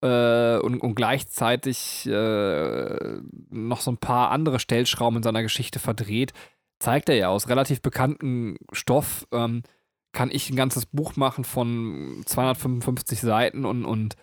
[0.01, 6.33] äh, und, und gleichzeitig äh, noch so ein paar andere Stellschrauben in seiner Geschichte verdreht,
[6.79, 9.63] zeigt er ja aus relativ bekanntem Stoff, ähm,
[10.11, 14.15] kann ich ein ganzes Buch machen von 255 Seiten und, und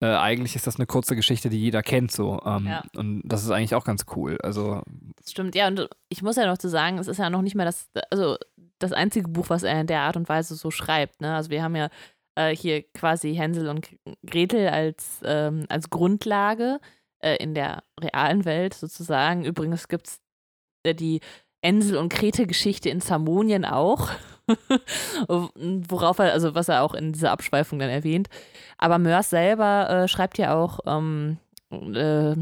[0.00, 2.40] äh, eigentlich ist das eine kurze Geschichte, die jeder kennt so.
[2.46, 2.84] Ähm, Ja.
[2.96, 4.38] Und das ist eigentlich auch ganz cool.
[4.42, 4.82] Also
[5.16, 7.56] Das stimmt, ja, und ich muss ja noch zu sagen, es ist ja noch nicht
[7.56, 8.36] mal das, also
[8.78, 11.20] das einzige Buch, was er in der Art und Weise so schreibt.
[11.20, 11.34] Ne?
[11.34, 11.88] Also wir haben ja
[12.34, 13.88] äh, hier quasi Hänsel und
[14.24, 16.80] Gretel als, ähm, als Grundlage
[17.20, 19.44] äh, in der realen Welt sozusagen.
[19.44, 20.20] Übrigens gibt es
[20.84, 21.20] äh, die
[21.60, 24.10] Ensel- und Grete-Geschichte in Zamonien auch.
[25.28, 28.28] Worauf er, also was er auch in dieser Abschweifung dann erwähnt.
[28.78, 31.38] Aber Mörs selber äh, schreibt ja auch ähm,
[31.70, 32.34] äh,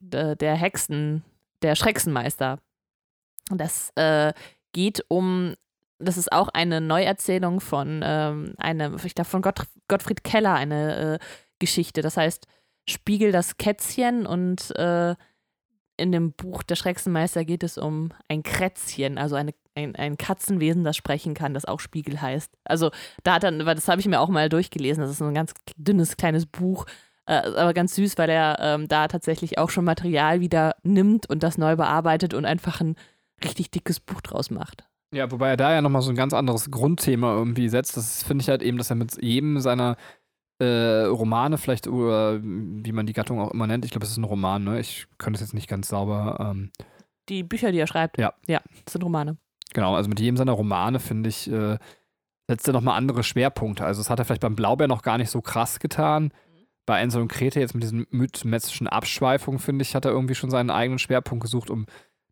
[0.00, 1.22] der Hexen,
[1.62, 2.60] der Schrecksenmeister.
[3.50, 4.32] Das äh,
[4.72, 5.54] geht um,
[6.04, 11.14] das ist auch eine Neuerzählung von ähm, einem, ich glaube von Gott, Gottfried Keller, eine
[11.14, 11.18] äh,
[11.58, 12.02] Geschichte.
[12.02, 12.46] Das heißt,
[12.88, 15.14] Spiegel das Kätzchen und äh,
[15.96, 20.84] in dem Buch Der Schrecksenmeister geht es um ein Krätzchen, also eine, ein, ein Katzenwesen,
[20.84, 22.50] das sprechen kann, das auch Spiegel heißt.
[22.64, 22.90] Also
[23.22, 26.16] da hat dann, das habe ich mir auch mal durchgelesen, das ist ein ganz dünnes,
[26.16, 26.86] kleines Buch,
[27.26, 31.42] äh, aber ganz süß, weil er ähm, da tatsächlich auch schon Material wieder nimmt und
[31.42, 32.96] das neu bearbeitet und einfach ein
[33.44, 34.84] richtig dickes Buch draus macht.
[35.14, 37.96] Ja, wobei er da ja nochmal so ein ganz anderes Grundthema irgendwie setzt.
[37.96, 39.96] Das finde ich halt eben, dass er mit jedem seiner
[40.58, 43.84] äh, Romane vielleicht oder wie man die Gattung auch immer nennt.
[43.84, 44.80] Ich glaube, es ist ein Roman, ne?
[44.80, 46.38] Ich könnte es jetzt nicht ganz sauber.
[46.40, 46.70] Ähm,
[47.28, 48.18] die Bücher, die er schreibt.
[48.18, 48.34] Ja.
[48.46, 49.36] Ja, das sind Romane.
[49.72, 51.78] Genau, also mit jedem seiner Romane, finde ich, äh,
[52.48, 53.84] setzt er nochmal andere Schwerpunkte.
[53.84, 56.32] Also, das hat er vielleicht beim Blaubeer noch gar nicht so krass getan.
[56.86, 60.50] Bei Ensel und Krete jetzt mit diesen mythmäßischen Abschweifungen, finde ich, hat er irgendwie schon
[60.50, 61.70] seinen eigenen Schwerpunkt gesucht.
[61.70, 61.86] Um,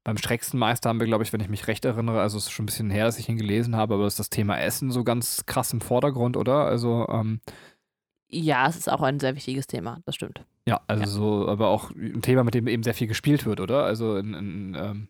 [0.05, 2.65] beim Schreckstenmeister haben wir, glaube ich, wenn ich mich recht erinnere, also es ist schon
[2.65, 5.47] ein bisschen her, dass ich ihn gelesen habe, aber ist das Thema Essen so ganz
[5.47, 6.65] krass im Vordergrund, oder?
[6.65, 7.41] Also, ähm,
[8.29, 10.45] ja, es ist auch ein sehr wichtiges Thema, das stimmt.
[10.67, 11.09] Ja, also ja.
[11.09, 13.85] so, aber auch ein Thema, mit dem eben sehr viel gespielt wird, oder?
[13.85, 15.09] Also in, in ähm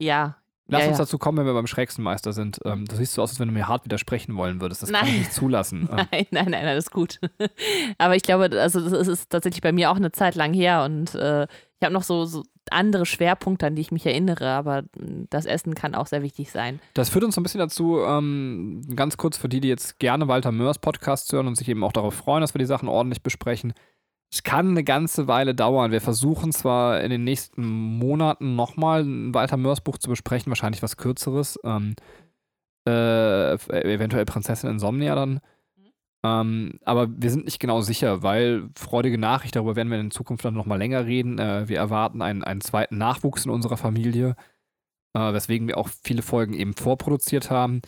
[0.00, 0.41] ja.
[0.72, 1.04] Lass ja, uns ja.
[1.04, 2.58] dazu kommen, wenn wir beim Schreckstenmeister sind.
[2.64, 4.82] Ähm, du siehst so aus, als wenn du mir hart widersprechen wollen würdest.
[4.82, 5.02] Das nein.
[5.02, 5.86] kann ich nicht zulassen.
[5.92, 7.20] nein, nein, nein, alles gut.
[7.98, 11.14] aber ich glaube, also das ist tatsächlich bei mir auch eine Zeit lang her und
[11.14, 14.84] äh, ich habe noch so, so andere Schwerpunkte, an die ich mich erinnere, aber
[15.28, 16.80] das Essen kann auch sehr wichtig sein.
[16.94, 20.28] Das führt uns so ein bisschen dazu, ähm, ganz kurz für die, die jetzt gerne
[20.28, 23.22] Walter Mörs Podcast hören und sich eben auch darauf freuen, dass wir die Sachen ordentlich
[23.22, 23.74] besprechen.
[24.32, 25.90] Es kann eine ganze Weile dauern.
[25.92, 27.66] Wir versuchen zwar in den nächsten
[27.98, 31.60] Monaten nochmal ein Walter Mörs Buch zu besprechen, wahrscheinlich was Kürzeres.
[31.64, 31.94] Ähm,
[32.88, 35.40] äh, eventuell Prinzessin Insomnia dann.
[36.24, 40.46] Ähm, aber wir sind nicht genau sicher, weil freudige Nachricht, darüber werden wir in Zukunft
[40.46, 41.38] dann nochmal länger reden.
[41.38, 44.34] Äh, wir erwarten einen, einen zweiten Nachwuchs in unserer Familie,
[45.14, 47.82] äh, weswegen wir auch viele Folgen eben vorproduziert haben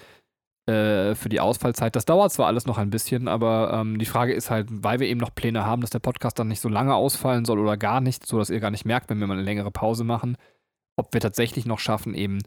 [0.66, 1.94] äh, für die Ausfallzeit.
[1.96, 5.07] Das dauert zwar alles noch ein bisschen, aber ähm, die Frage ist halt, weil wir
[5.09, 8.00] eben noch Pläne haben, dass der Podcast dann nicht so lange ausfallen soll oder gar
[8.00, 10.37] nicht, sodass ihr gar nicht merkt, wenn wir mal eine längere Pause machen,
[10.96, 12.38] ob wir tatsächlich noch schaffen, eben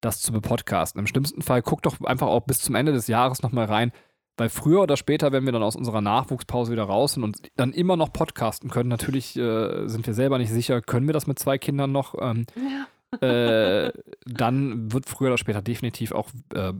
[0.00, 0.98] das zu bepodcasten.
[0.98, 3.92] Im schlimmsten Fall guckt doch einfach auch bis zum Ende des Jahres nochmal rein,
[4.38, 7.72] weil früher oder später, wenn wir dann aus unserer Nachwuchspause wieder raus sind und dann
[7.74, 11.38] immer noch podcasten können, natürlich äh, sind wir selber nicht sicher, können wir das mit
[11.38, 13.26] zwei Kindern noch, ähm, Ja.
[13.28, 13.92] äh,
[14.24, 16.72] dann wird früher oder später definitiv auch äh,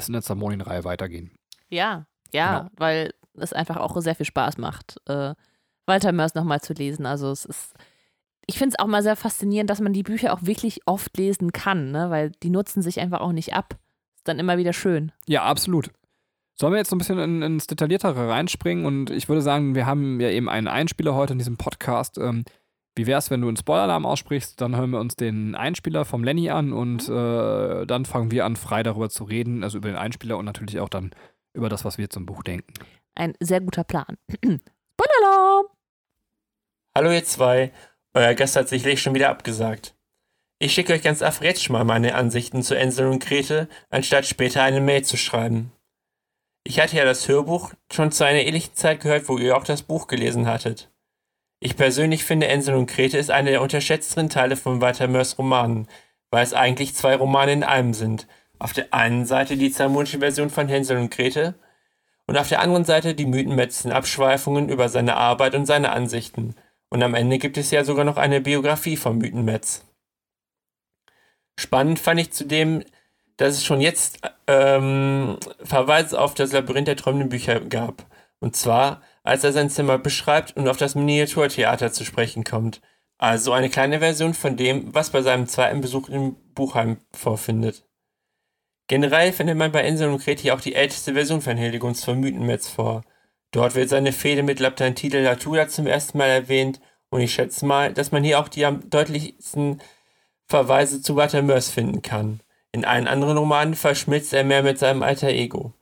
[0.00, 1.30] es in der Zamonin-Reihe weitergehen.
[1.68, 2.70] Ja, ja, Genau.
[2.76, 5.34] weil es einfach auch sehr viel Spaß macht, äh,
[5.86, 7.06] Walter Mörs nochmal zu lesen.
[7.06, 7.74] Also es ist,
[8.46, 11.52] ich finde es auch mal sehr faszinierend, dass man die Bücher auch wirklich oft lesen
[11.52, 12.10] kann, ne?
[12.10, 13.76] weil die nutzen sich einfach auch nicht ab.
[14.16, 15.12] Ist dann immer wieder schön.
[15.26, 15.90] Ja, absolut.
[16.54, 18.84] Sollen wir jetzt so ein bisschen in, ins Detailliertere reinspringen?
[18.84, 22.18] Und ich würde sagen, wir haben ja eben einen Einspieler heute in diesem Podcast.
[22.18, 22.44] Ähm,
[22.96, 24.60] wie wäre es, wenn du einen Spoiler-Alarm aussprichst?
[24.60, 28.56] Dann hören wir uns den Einspieler vom Lenny an und äh, dann fangen wir an,
[28.56, 31.10] frei darüber zu reden, also über den Einspieler und natürlich auch dann
[31.52, 32.74] über das, was wir zum Buch denken.
[33.14, 34.16] Ein sehr guter Plan.
[34.34, 35.66] Spoiler-Alarm!
[36.96, 37.72] Hallo ihr zwei,
[38.14, 39.94] euer Gast hat sicherlich schon wieder abgesagt.
[40.58, 44.80] Ich schicke euch ganz affretsch mal meine Ansichten zu Ensel und Grete, anstatt später eine
[44.80, 45.72] Mail zu schreiben.
[46.64, 49.82] Ich hatte ja das Hörbuch schon zu einer ähnlichen Zeit gehört, wo ihr auch das
[49.82, 50.89] Buch gelesen hattet.
[51.62, 55.88] Ich persönlich finde Ensel und Grete ist einer der unterschätzteren Teile von Walter Mörs Romanen,
[56.30, 58.26] weil es eigentlich zwei Romane in einem sind.
[58.58, 61.54] Auf der einen Seite die zamonische Version von Hänsel und Grete
[62.26, 66.54] und auf der anderen Seite die mythenmäßigen Abschweifungen über seine Arbeit und seine Ansichten.
[66.88, 69.84] Und am Ende gibt es ja sogar noch eine Biografie von Mythenmetz.
[71.58, 72.84] Spannend fand ich zudem,
[73.36, 78.06] dass es schon jetzt ähm, Verweise auf das Labyrinth der träumenden Bücher gab.
[78.38, 82.80] Und zwar, als er sein Zimmer beschreibt und auf das Miniaturtheater zu sprechen kommt.
[83.16, 87.86] Also eine kleine Version von dem, was bei seinem zweiten Besuch im Buchheim vorfindet.
[88.88, 92.66] Generell findet man bei Insel und Kreti auch die älteste Version von Hildegunst von Mythenmetz
[92.66, 93.02] vor.
[93.52, 97.94] Dort wird seine Fehde mit Laptantide Latuda zum ersten Mal erwähnt und ich schätze mal,
[97.94, 99.80] dass man hier auch die am deutlichsten
[100.48, 102.40] Verweise zu Walter Mörs finden kann.
[102.72, 105.72] In allen anderen Romanen verschmilzt er mehr mit seinem alter Ego.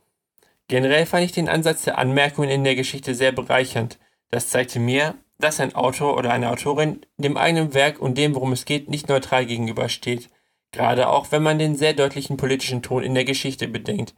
[0.68, 3.98] Generell fand ich den Ansatz der Anmerkungen in der Geschichte sehr bereichernd.
[4.31, 8.52] Das zeigte mir, dass ein Autor oder eine Autorin dem eigenen Werk und dem, worum
[8.52, 10.28] es geht, nicht neutral gegenübersteht.
[10.72, 14.14] Gerade auch, wenn man den sehr deutlichen politischen Ton in der Geschichte bedenkt.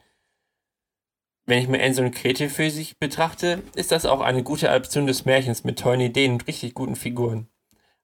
[1.47, 5.07] Wenn ich mir Enzo und Grete für sich betrachte, ist das auch eine gute Adaption
[5.07, 7.49] des Märchens mit tollen Ideen und richtig guten Figuren.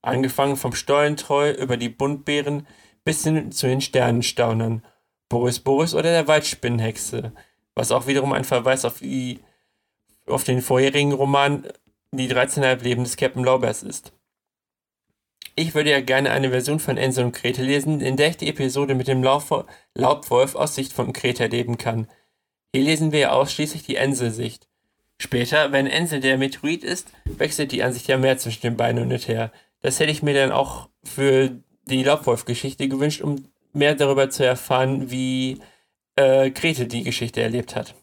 [0.03, 2.67] Angefangen vom Stollentreu über die Buntbären
[3.05, 4.85] bis hin zu den Sternenstaunern,
[5.29, 7.33] Boris Boris oder der Waldspinnenhexe,
[7.77, 9.39] was auch wiederum ein Verweis auf, die,
[10.27, 11.69] auf den vorherigen Roman
[12.11, 14.13] Die 13,5 Leben des Captain Laubers ist.
[15.55, 18.49] Ich würde ja gerne eine Version von Enzo und Grete lesen, in der ich die
[18.49, 22.09] Episode mit dem Laubwolf aus Sicht von Grete erleben kann.
[22.75, 24.69] Hier lesen wir ja ausschließlich die Ensel-Sicht.
[25.19, 29.13] Später, wenn Ensel der Meteorit ist, wechselt die Ansicht ja mehr zwischen den beiden und
[29.13, 29.51] und her.
[29.81, 35.11] Das hätte ich mir dann auch für die Laubwolf-Geschichte gewünscht, um mehr darüber zu erfahren,
[35.11, 35.59] wie
[36.17, 37.95] äh, Grete die Geschichte erlebt hat.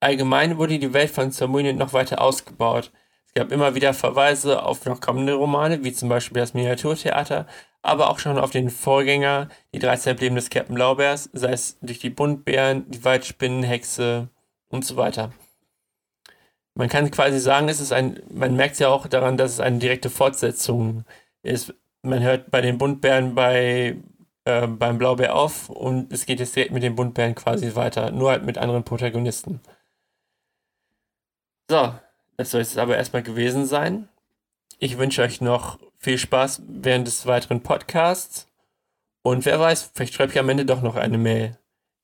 [0.00, 2.92] Allgemein wurde die Welt von Zamunien noch weiter ausgebaut.
[3.26, 7.46] Es gab immer wieder Verweise auf noch kommende Romane, wie zum Beispiel das Miniaturtheater,
[7.82, 11.98] aber auch schon auf den Vorgänger, die 13 Leben des Captain Blaubeers, sei es durch
[11.98, 14.28] die Buntbären, die Waldspinnenhexe
[14.68, 15.32] und so weiter.
[16.74, 19.78] Man kann quasi sagen, es ist ein, man merkt ja auch daran, dass es eine
[19.78, 21.04] direkte Fortsetzung
[21.42, 21.72] ist.
[22.02, 23.96] Man hört bei den Buntbären bei
[24.44, 28.30] äh, beim Blaubeer auf und es geht jetzt direkt mit den Buntbären quasi weiter, nur
[28.30, 29.60] halt mit anderen Protagonisten.
[31.70, 31.94] So,
[32.36, 34.08] das soll es aber erstmal gewesen sein.
[34.78, 38.48] Ich wünsche euch noch viel Spaß während des weiteren Podcasts
[39.22, 41.58] und wer weiß, vielleicht schreibe ich am Ende doch noch eine Mail.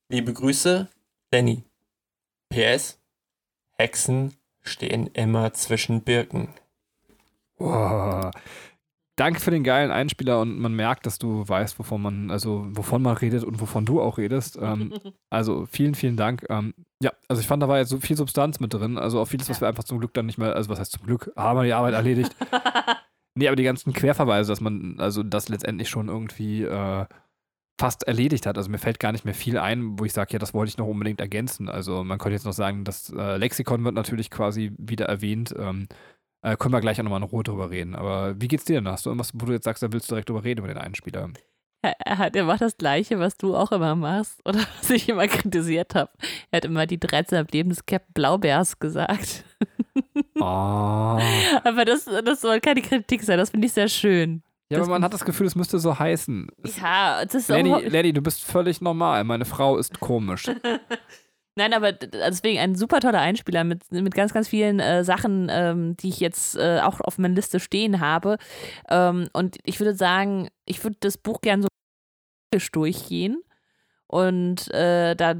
[0.09, 0.87] Liebe Grüße,
[1.31, 1.63] Lenny.
[2.49, 2.99] PS,
[3.77, 6.49] Hexen stehen immer zwischen Birken.
[7.57, 8.31] Boah.
[9.17, 13.01] Danke für den geilen Einspieler und man merkt, dass du weißt, wovon man, also wovon
[13.01, 14.57] man redet und wovon du auch redest.
[14.61, 14.93] Ähm,
[15.29, 16.45] also vielen, vielen Dank.
[16.49, 18.97] Ähm, ja, also ich fand, da war jetzt so viel Substanz mit drin.
[18.97, 21.05] Also auch vieles, was wir einfach zum Glück dann nicht mehr, also was heißt zum
[21.05, 22.35] Glück, haben wir die Arbeit erledigt.
[23.35, 27.05] nee, aber die ganzen Querverweise, dass man, also das letztendlich schon irgendwie äh,
[27.81, 28.57] fast erledigt hat.
[28.57, 30.77] Also mir fällt gar nicht mehr viel ein, wo ich sage, ja, das wollte ich
[30.77, 31.67] noch unbedingt ergänzen.
[31.67, 35.53] Also man könnte jetzt noch sagen, das äh, Lexikon wird natürlich quasi wieder erwähnt.
[35.57, 35.87] Ähm,
[36.41, 37.95] äh, können wir gleich auch nochmal in Ruhe drüber reden.
[37.95, 38.87] Aber wie geht's dir denn?
[38.87, 40.77] Hast du irgendwas, wo du jetzt sagst, da willst du direkt drüber reden über den
[40.77, 41.29] Einspieler?
[41.83, 45.09] Er, er, hat, er macht das Gleiche, was du auch immer machst oder was ich
[45.09, 46.11] immer kritisiert habe.
[46.51, 49.43] Er hat immer die 13 Leben des Captain Blaubeers gesagt.
[50.39, 50.41] Oh.
[51.63, 54.43] aber das, das soll keine Kritik sein, das finde ich sehr schön.
[54.69, 56.47] Ja, das aber man hat das Gefühl, es müsste so heißen.
[56.79, 57.81] Ja, das ist auch.
[57.81, 59.25] Lenny, du bist völlig normal.
[59.25, 60.45] Meine Frau ist komisch.
[61.61, 65.47] Nein, aber d- deswegen ein super toller Einspieler mit, mit ganz, ganz vielen äh, Sachen,
[65.51, 68.37] ähm, die ich jetzt äh, auch auf meiner Liste stehen habe.
[68.89, 71.67] Ähm, und ich würde sagen, ich würde das Buch gern so
[72.71, 73.41] durchgehen
[74.07, 75.35] und äh, da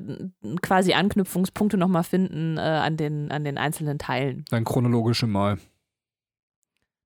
[0.61, 4.45] quasi Anknüpfungspunkte nochmal finden äh, an, den, an den einzelnen Teilen.
[4.51, 5.57] Dann chronologische Mal.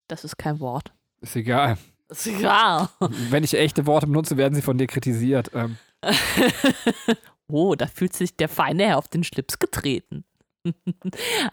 [0.08, 0.92] Das ist kein Wort.
[1.20, 1.78] Ist egal.
[2.08, 2.88] Ist egal.
[3.30, 5.50] Wenn ich echte Worte benutze, werden sie von dir kritisiert.
[5.54, 5.78] Ähm,
[7.48, 10.24] oh, da fühlt sich der feine Herr auf den Schlips getreten.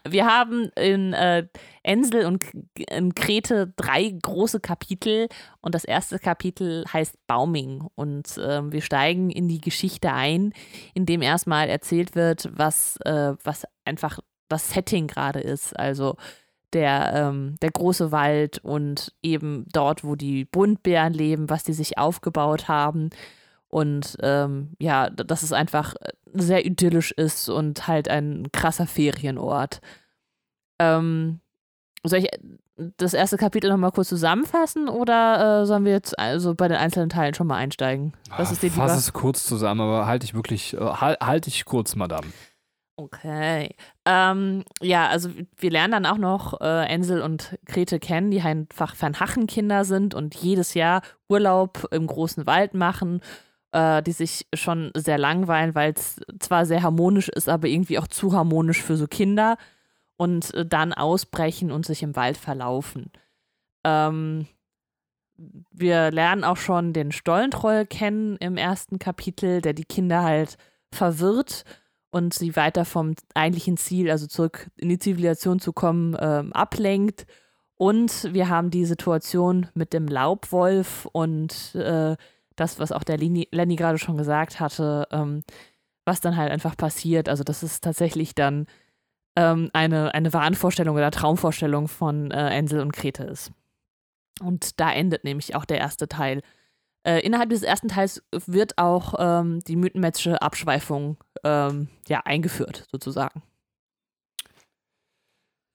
[0.07, 1.47] Wir haben in äh,
[1.83, 2.43] Ensel und
[2.75, 5.27] in Krete drei große Kapitel
[5.59, 10.53] und das erste Kapitel heißt Bauming und ähm, wir steigen in die Geschichte ein,
[10.93, 15.77] in dem erstmal erzählt wird, was, äh, was einfach das Setting gerade ist.
[15.77, 16.15] Also
[16.73, 21.97] der, ähm, der große Wald und eben dort, wo die Buntbären leben, was die sich
[21.97, 23.09] aufgebaut haben.
[23.71, 29.79] Und ähm, ja, dass es einfach äh, sehr idyllisch ist und halt ein krasser Ferienort.
[30.79, 31.39] Ähm,
[32.03, 32.29] soll ich
[32.97, 37.09] das erste Kapitel nochmal kurz zusammenfassen oder äh, sollen wir jetzt also bei den einzelnen
[37.09, 38.13] Teilen schon mal einsteigen?
[38.37, 41.65] Das ist dir Fass es kurz zusammen, aber halte ich wirklich, äh, halt, halt ich
[41.65, 42.27] kurz, Madame.
[42.97, 43.75] Okay.
[44.05, 48.95] Ähm, ja, also wir lernen dann auch noch äh, Ensel und Grete kennen, die einfach
[48.95, 53.21] Fernhachenkinder sind und jedes Jahr Urlaub im großen Wald machen,
[53.71, 58.07] äh, die sich schon sehr langweilen, weil es zwar sehr harmonisch ist, aber irgendwie auch
[58.07, 59.57] zu harmonisch für so Kinder
[60.17, 63.11] und äh, dann ausbrechen und sich im Wald verlaufen.
[63.83, 64.47] Ähm,
[65.71, 70.57] wir lernen auch schon den Stollentroll kennen im ersten Kapitel, der die Kinder halt
[70.91, 71.63] verwirrt
[72.11, 77.25] und sie weiter vom eigentlichen Ziel, also zurück in die Zivilisation zu kommen, ähm, ablenkt.
[77.77, 82.15] Und wir haben die Situation mit dem Laubwolf und äh,
[82.61, 85.43] das, was auch der Leni, Lenny gerade schon gesagt hatte, ähm,
[86.05, 87.27] was dann halt einfach passiert.
[87.29, 88.67] Also, das ist tatsächlich dann
[89.35, 93.51] ähm, eine, eine Wahnvorstellung oder Traumvorstellung von äh, Ensel und Grete ist.
[94.41, 96.41] Und da endet nämlich auch der erste Teil.
[97.03, 103.41] Äh, innerhalb des ersten Teils wird auch ähm, die mythenmetzsche Abschweifung ähm, ja, eingeführt, sozusagen.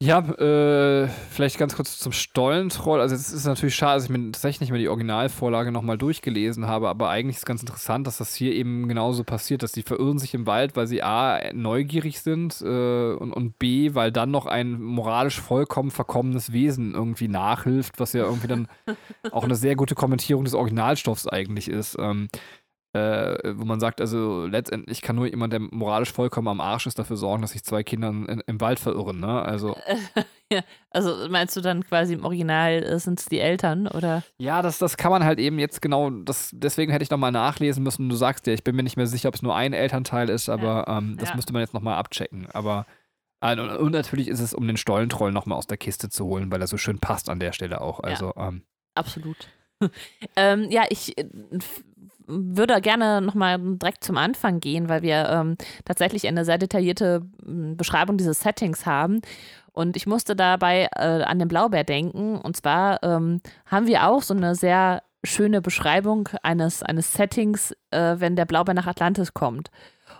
[0.02, 3.00] Ja, äh, vielleicht ganz kurz zum Stollentroll.
[3.00, 6.66] Also es ist natürlich schade, dass ich mir tatsächlich nicht mehr die Originalvorlage nochmal durchgelesen
[6.66, 9.82] habe, aber eigentlich ist es ganz interessant, dass das hier eben genauso passiert, dass die
[9.82, 14.30] verirren sich im Wald, weil sie A, neugierig sind äh, und, und B, weil dann
[14.30, 18.68] noch ein moralisch vollkommen verkommenes Wesen irgendwie nachhilft, was ja irgendwie dann
[19.32, 21.96] auch eine sehr gute Kommentierung des Originalstoffs eigentlich ist.
[21.98, 22.28] Ähm,
[22.96, 26.98] äh, wo man sagt, also letztendlich kann nur jemand, der moralisch vollkommen am Arsch ist,
[26.98, 29.20] dafür sorgen, dass sich zwei Kinder in, im Wald verirren.
[29.20, 29.42] Ne?
[29.42, 29.76] Also,
[30.52, 34.22] ja, also meinst du dann quasi im Original äh, sind es die Eltern oder?
[34.38, 37.82] Ja, das, das kann man halt eben jetzt genau, das, deswegen hätte ich nochmal nachlesen
[37.82, 38.09] müssen.
[38.09, 40.48] Du sagst ja, ich bin mir nicht mehr sicher, ob es nur ein Elternteil ist,
[40.48, 40.98] aber ja.
[40.98, 41.37] ähm, das ja.
[41.37, 42.48] müsste man jetzt nochmal abchecken.
[42.52, 42.87] Aber
[43.40, 46.61] äh, und natürlich ist es, um den Stollentroll nochmal aus der Kiste zu holen, weil
[46.61, 48.00] er so schön passt an der Stelle auch.
[48.00, 48.48] Also, ja.
[48.48, 48.62] ähm,
[48.94, 49.48] Absolut.
[50.37, 51.28] ähm, ja, ich äh,
[52.26, 58.16] würde gerne nochmal direkt zum Anfang gehen, weil wir ähm, tatsächlich eine sehr detaillierte Beschreibung
[58.16, 59.20] dieses Settings haben.
[59.72, 62.38] Und ich musste dabei äh, an den Blaubeer denken.
[62.38, 68.16] Und zwar ähm, haben wir auch so eine sehr schöne Beschreibung eines, eines Settings, äh,
[68.18, 69.70] wenn der Blaubeer nach Atlantis kommt.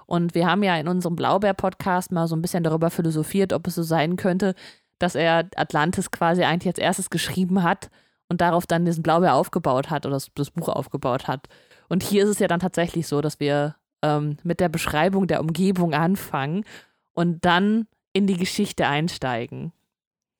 [0.07, 3.75] Und wir haben ja in unserem Blaubeer-Podcast mal so ein bisschen darüber philosophiert, ob es
[3.75, 4.55] so sein könnte,
[4.99, 7.91] dass er Atlantis quasi eigentlich als erstes geschrieben hat
[8.29, 11.49] und darauf dann diesen Blaubeer aufgebaut hat oder das, das Buch aufgebaut hat.
[11.89, 15.41] Und hier ist es ja dann tatsächlich so, dass wir ähm, mit der Beschreibung der
[15.41, 16.65] Umgebung anfangen
[17.13, 19.73] und dann in die Geschichte einsteigen.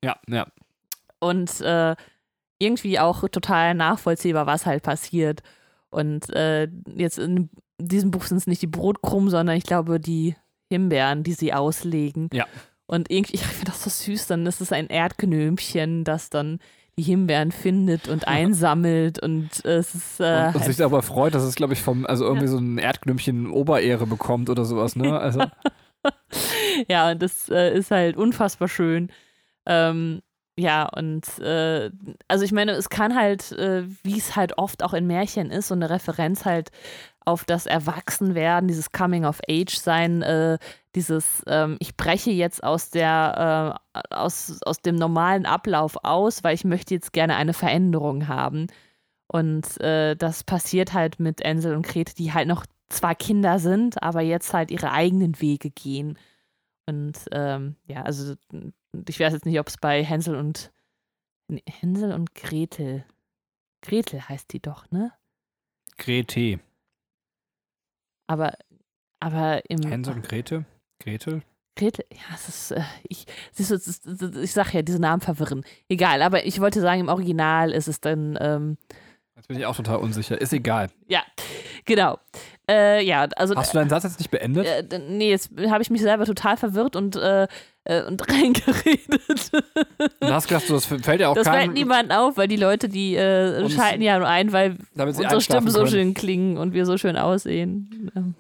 [0.03, 0.47] Ja, ja.
[1.19, 1.97] Und äh,
[2.59, 5.43] irgendwie auch total nachvollziehbar, was halt passiert.
[5.91, 10.37] Und äh, jetzt in diesem Buch sind es nicht die Brotkrumen, sondern ich glaube die
[10.71, 12.29] Himbeeren, die sie auslegen.
[12.33, 12.47] Ja.
[12.87, 16.61] Und irgendwie, ich finde das so süß, dann ist es ein Erdknömchen, das dann
[16.99, 20.21] die Himbeeren findet und einsammelt und es ist.
[20.21, 22.51] Äh, und, und sich aber freut, dass es, glaube ich, vom, also irgendwie ja.
[22.51, 25.19] so ein Erdknümpchen Oberehre bekommt oder sowas, ne?
[25.19, 25.45] Also.
[26.89, 29.11] ja, und das äh, ist halt unfassbar schön.
[29.67, 30.23] Ähm,
[30.59, 31.91] ja, und äh,
[32.29, 35.69] also ich meine, es kann halt, äh, wie es halt oft auch in Märchen ist,
[35.69, 36.71] so eine Referenz halt
[37.27, 40.57] auf das Erwachsenwerden, dieses Coming of Age sein, äh,
[40.97, 46.55] dieses ähm, ich breche jetzt aus der äh, aus, aus dem normalen Ablauf aus, weil
[46.55, 48.67] ich möchte jetzt gerne eine Veränderung haben.
[49.29, 54.03] Und äh, das passiert halt mit Ensel und Grete, die halt noch zwar Kinder sind,
[54.03, 56.19] aber jetzt halt ihre eigenen Wege gehen.
[56.87, 58.35] Und ähm, ja, also
[59.09, 60.73] ich weiß jetzt nicht, ob es bei Hänsel und
[61.49, 63.05] nee, Hänsel und Gretel.
[63.83, 65.13] Gretel heißt die doch, ne?
[65.99, 66.61] Grete.
[68.29, 68.53] Aber,
[69.21, 69.83] aber im.
[69.83, 70.65] Hänsel und Grete?
[71.01, 71.43] Gretel?
[71.77, 74.07] Gretel, ja, es ist, äh, ich, siehst du, ist,
[74.37, 75.63] ich sag ja, diese Namen verwirren.
[75.89, 78.39] Egal, aber ich wollte sagen, im Original ist es dann.
[78.41, 78.79] Ähm,
[79.37, 80.41] Jetzt bin ich auch total unsicher.
[80.41, 80.89] Ist egal.
[81.09, 81.21] Ja,
[81.85, 82.19] genau.
[82.69, 83.55] Äh, ja, also.
[83.55, 84.67] Hast du deinen Satz jetzt nicht beendet?
[84.67, 87.47] Äh, nee, jetzt habe ich mich selber total verwirrt und, äh,
[87.85, 89.53] äh und reingeredet.
[90.21, 93.15] Du hast gedacht, das fällt ja auch Das fällt niemand auf, weil die Leute, die
[93.17, 97.19] äh, schalten ja nur ein, weil unsere Stimmen so schön klingen und wir so schön
[97.19, 98.11] aussehen.
[98.17, 98.35] Ähm,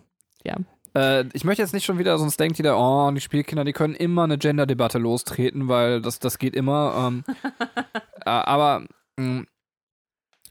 [0.45, 0.57] ja.
[0.97, 3.95] Äh, ich möchte jetzt nicht schon wieder, sonst denkt jeder, oh, die Spielkinder, die können
[3.95, 7.09] immer eine Gender-Debatte lostreten, weil das, das geht immer.
[7.09, 7.25] Ähm,
[8.25, 9.47] äh, aber mh, mm,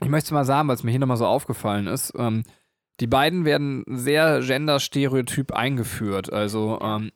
[0.01, 2.13] ich möchte es mal sagen, weil es mir hier nochmal so aufgefallen ist.
[2.17, 2.43] Ähm,
[2.99, 6.31] die beiden werden sehr genderstereotyp eingeführt.
[6.31, 7.12] Also, ähm,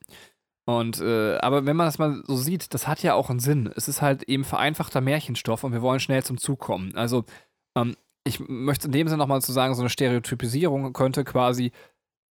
[0.65, 3.71] und, äh, aber wenn man das mal so sieht, das hat ja auch einen Sinn.
[3.75, 6.95] Es ist halt eben vereinfachter Märchenstoff und wir wollen schnell zum Zug kommen.
[6.95, 7.25] Also,
[7.75, 11.71] ähm, ich möchte in dem Sinne nochmal zu sagen, so eine Stereotypisierung könnte quasi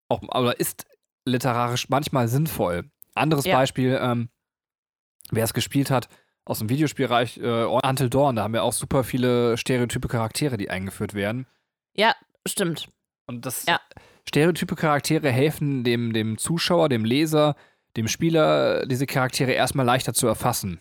[0.08, 0.86] auch, oder ist
[1.24, 2.90] literarisch manchmal sinnvoll.
[3.14, 3.56] Anderes ja.
[3.56, 4.28] Beispiel, ähm,
[5.30, 6.08] wer es gespielt hat,
[6.44, 10.70] aus dem Videospielreich äh, Until Dawn, da haben wir auch super viele stereotype Charaktere, die
[10.70, 11.46] eingeführt werden.
[11.94, 12.14] Ja,
[12.46, 12.88] stimmt.
[13.26, 13.80] Und das ja.
[14.28, 17.56] stereotype Charaktere helfen dem, dem Zuschauer, dem Leser,
[17.96, 20.78] dem Spieler, diese Charaktere erstmal leichter zu erfassen.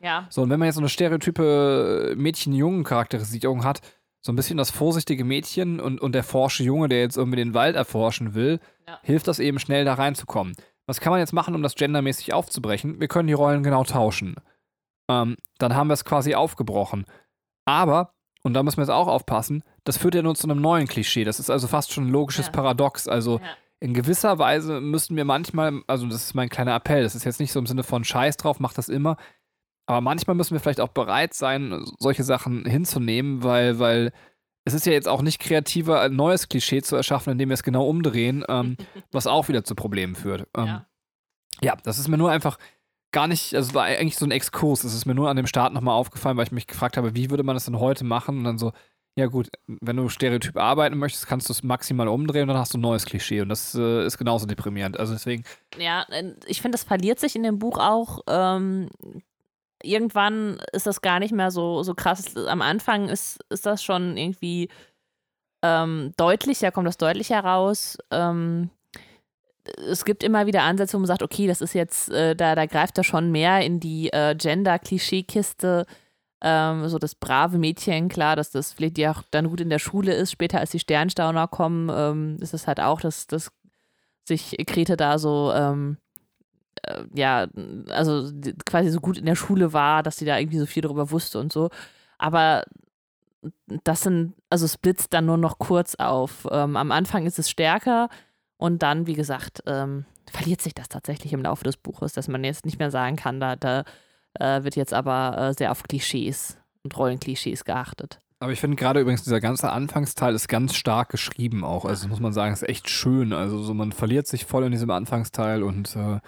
[0.00, 0.26] Ja.
[0.30, 3.82] So, und wenn man jetzt so eine stereotype Mädchen-Jungen-Charakterisierung hat,
[4.26, 7.54] so ein bisschen das vorsichtige Mädchen und, und der forsche Junge, der jetzt irgendwie den
[7.54, 8.98] Wald erforschen will, ja.
[9.02, 10.54] hilft das eben schnell da reinzukommen.
[10.86, 13.00] Was kann man jetzt machen, um das gendermäßig aufzubrechen?
[13.00, 14.36] Wir können die Rollen genau tauschen.
[15.08, 17.06] Ähm, dann haben wir es quasi aufgebrochen.
[17.64, 18.12] Aber,
[18.42, 21.24] und da müssen wir jetzt auch aufpassen, das führt ja nur zu einem neuen Klischee.
[21.24, 22.52] Das ist also fast schon ein logisches ja.
[22.52, 23.08] Paradox.
[23.08, 23.46] Also ja.
[23.80, 27.40] in gewisser Weise müssten wir manchmal, also das ist mein kleiner Appell, das ist jetzt
[27.40, 29.16] nicht so im Sinne von Scheiß drauf, macht das immer,
[29.86, 34.12] aber manchmal müssen wir vielleicht auch bereit sein, solche Sachen hinzunehmen, weil, weil
[34.64, 37.62] es ist ja jetzt auch nicht kreativer, ein neues Klischee zu erschaffen, indem wir es
[37.62, 38.76] genau umdrehen, ähm,
[39.12, 40.48] was auch wieder zu Problemen führt.
[40.56, 40.86] Ähm, ja.
[41.62, 42.58] ja, das ist mir nur einfach
[43.12, 44.82] gar nicht, also es war eigentlich so ein Exkurs.
[44.82, 47.30] Es ist mir nur an dem Start nochmal aufgefallen, weil ich mich gefragt habe, wie
[47.30, 48.38] würde man das denn heute machen?
[48.38, 48.72] Und dann so,
[49.16, 52.74] ja gut, wenn du stereotyp arbeiten möchtest, kannst du es maximal umdrehen und dann hast
[52.74, 53.40] du ein neues Klischee.
[53.40, 54.98] Und das äh, ist genauso deprimierend.
[54.98, 55.44] Also deswegen.
[55.78, 58.20] Ja, äh, ich finde, das verliert sich in dem Buch auch.
[58.26, 58.90] Ähm,
[59.82, 62.36] irgendwann ist das gar nicht mehr so, so krass.
[62.36, 64.68] Am Anfang ist, ist das schon irgendwie
[65.62, 67.98] ähm, deutlicher, kommt das deutlicher raus.
[68.10, 68.70] Ähm,
[69.90, 72.66] es gibt immer wieder Ansätze, wo man sagt, okay, das ist jetzt, äh, da, da
[72.66, 75.86] greift er schon mehr in die äh, Gender-Klischee-Kiste.
[76.42, 79.78] Ähm, so das brave Mädchen, klar, dass das vielleicht ja auch dann gut in der
[79.78, 80.30] Schule ist.
[80.30, 83.50] Später, als die Sternstauner kommen, ähm, ist es halt auch, dass, dass
[84.24, 86.05] sich Grete da so, ähm, äh,
[87.14, 87.46] ja,
[87.88, 88.30] also
[88.64, 91.38] quasi so gut in der Schule war, dass sie da irgendwie so viel darüber wusste
[91.38, 91.70] und so.
[92.18, 92.64] Aber
[93.84, 96.46] das sind, also es blitzt dann nur noch kurz auf.
[96.50, 98.08] Ähm, am Anfang ist es stärker
[98.56, 102.44] und dann, wie gesagt, ähm, verliert sich das tatsächlich im Laufe des Buches, dass man
[102.44, 103.84] jetzt nicht mehr sagen kann, da, da
[104.34, 108.20] äh, wird jetzt aber äh, sehr auf Klischees und Rollenklischees geachtet.
[108.38, 111.86] Aber ich finde gerade übrigens, dieser ganze Anfangsteil ist ganz stark geschrieben auch.
[111.86, 113.32] Also muss man sagen, ist echt schön.
[113.32, 116.20] Also so, man verliert sich voll in diesem Anfangsteil und äh,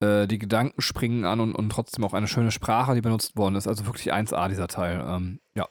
[0.00, 3.56] äh, die Gedanken springen an und, und trotzdem auch eine schöne Sprache, die benutzt worden
[3.56, 3.66] ist.
[3.66, 5.04] Also wirklich 1A dieser Teil.
[5.06, 5.68] Ähm, ja.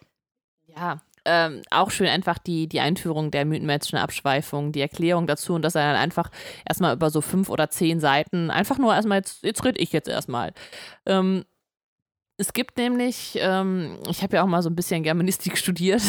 [0.68, 5.64] Ja, ähm, auch schön einfach die, die Einführung der mythenmäßischen Abschweifung, die Erklärung dazu und
[5.64, 6.30] dass er dann einfach
[6.68, 10.08] erstmal über so fünf oder zehn Seiten einfach nur erstmal, jetzt, jetzt rede ich jetzt
[10.08, 10.54] erstmal.
[11.06, 11.46] Ähm,
[12.38, 16.04] es gibt nämlich, ähm, ich habe ja auch mal so ein bisschen Germanistik studiert,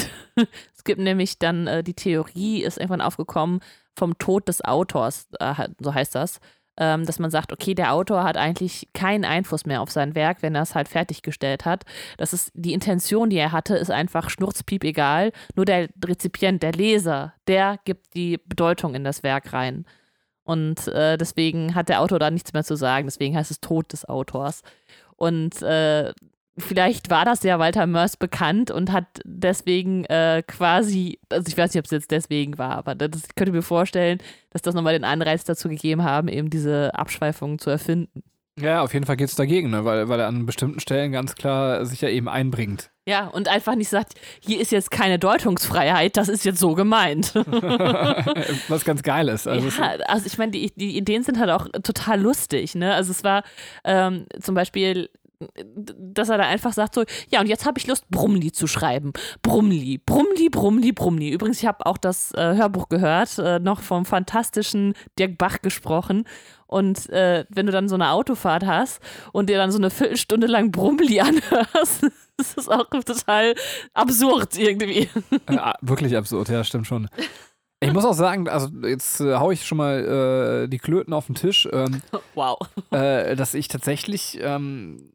[0.74, 3.60] es gibt nämlich dann äh, die Theorie, ist irgendwann aufgekommen,
[3.94, 6.40] vom Tod des Autors, äh, so heißt das
[6.78, 10.42] ähm, dass man sagt, okay, der Autor hat eigentlich keinen Einfluss mehr auf sein Werk,
[10.42, 11.84] wenn er es halt fertiggestellt hat.
[12.18, 15.32] Das ist die Intention, die er hatte, ist einfach schnurzpiep egal.
[15.54, 19.86] Nur der Rezipient, der Leser, der gibt die Bedeutung in das Werk rein.
[20.44, 23.06] Und äh, deswegen hat der Autor da nichts mehr zu sagen.
[23.06, 24.62] Deswegen heißt es Tod des Autors.
[25.16, 26.12] Und äh,
[26.58, 31.74] vielleicht war das ja Walter Mörs bekannt und hat deswegen äh, quasi, also ich weiß
[31.74, 34.18] nicht, ob es jetzt deswegen war, aber das, ich könnte mir vorstellen,
[34.50, 38.22] dass das nochmal den Anreiz dazu gegeben haben, eben diese Abschweifungen zu erfinden.
[38.58, 39.84] Ja, auf jeden Fall geht es dagegen, ne?
[39.84, 42.90] weil, weil er an bestimmten Stellen ganz klar sich ja eben einbringt.
[43.06, 47.34] Ja, und einfach nicht sagt, hier ist jetzt keine Deutungsfreiheit, das ist jetzt so gemeint.
[48.68, 49.46] Was ganz geil ist.
[49.46, 52.74] Also, ja, also ich meine, die, die Ideen sind halt auch total lustig.
[52.74, 52.94] Ne?
[52.94, 53.44] Also es war
[53.84, 55.10] ähm, zum Beispiel
[55.58, 59.12] dass er da einfach sagt so, ja, und jetzt habe ich Lust, Brummli zu schreiben.
[59.42, 61.30] Brummli, Brummli, Brummli, Brummli.
[61.30, 66.24] Übrigens, ich habe auch das äh, Hörbuch gehört, äh, noch vom fantastischen Dirk Bach gesprochen.
[66.66, 69.00] Und äh, wenn du dann so eine Autofahrt hast
[69.32, 72.04] und dir dann so eine Viertelstunde lang Brummli anhörst,
[72.38, 73.54] ist das auch total
[73.92, 75.08] absurd irgendwie.
[75.82, 77.08] Wirklich absurd, ja, stimmt schon.
[77.80, 81.26] Ich muss auch sagen, also jetzt äh, haue ich schon mal äh, die Klöten auf
[81.26, 81.68] den Tisch.
[81.70, 82.00] Ähm,
[82.34, 82.58] wow.
[82.90, 85.12] Äh, dass ich tatsächlich ähm,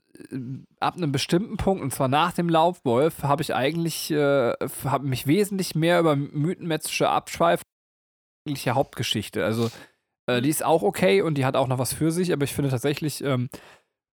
[0.80, 4.53] ab einem bestimmten Punkt, und zwar nach dem Laubwolf, habe ich eigentlich äh,
[4.86, 7.63] hab mich wesentlich mehr über mythenmetzische Abschweifung
[8.47, 9.43] eigentliche Hauptgeschichte.
[9.45, 9.69] Also
[10.28, 12.53] äh, die ist auch okay und die hat auch noch was für sich, aber ich
[12.53, 13.49] finde tatsächlich ähm,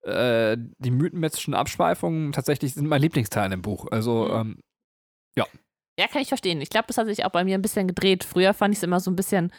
[0.03, 3.87] äh, die mythenmetzischen Abschweifungen tatsächlich sind mein Lieblingsteil im Buch.
[3.91, 4.35] Also mhm.
[4.35, 4.61] ähm,
[5.37, 5.47] ja.
[5.99, 6.61] Ja, kann ich verstehen.
[6.61, 8.23] Ich glaube, das hat sich auch bei mir ein bisschen gedreht.
[8.25, 9.53] Früher fand ich es immer so ein bisschen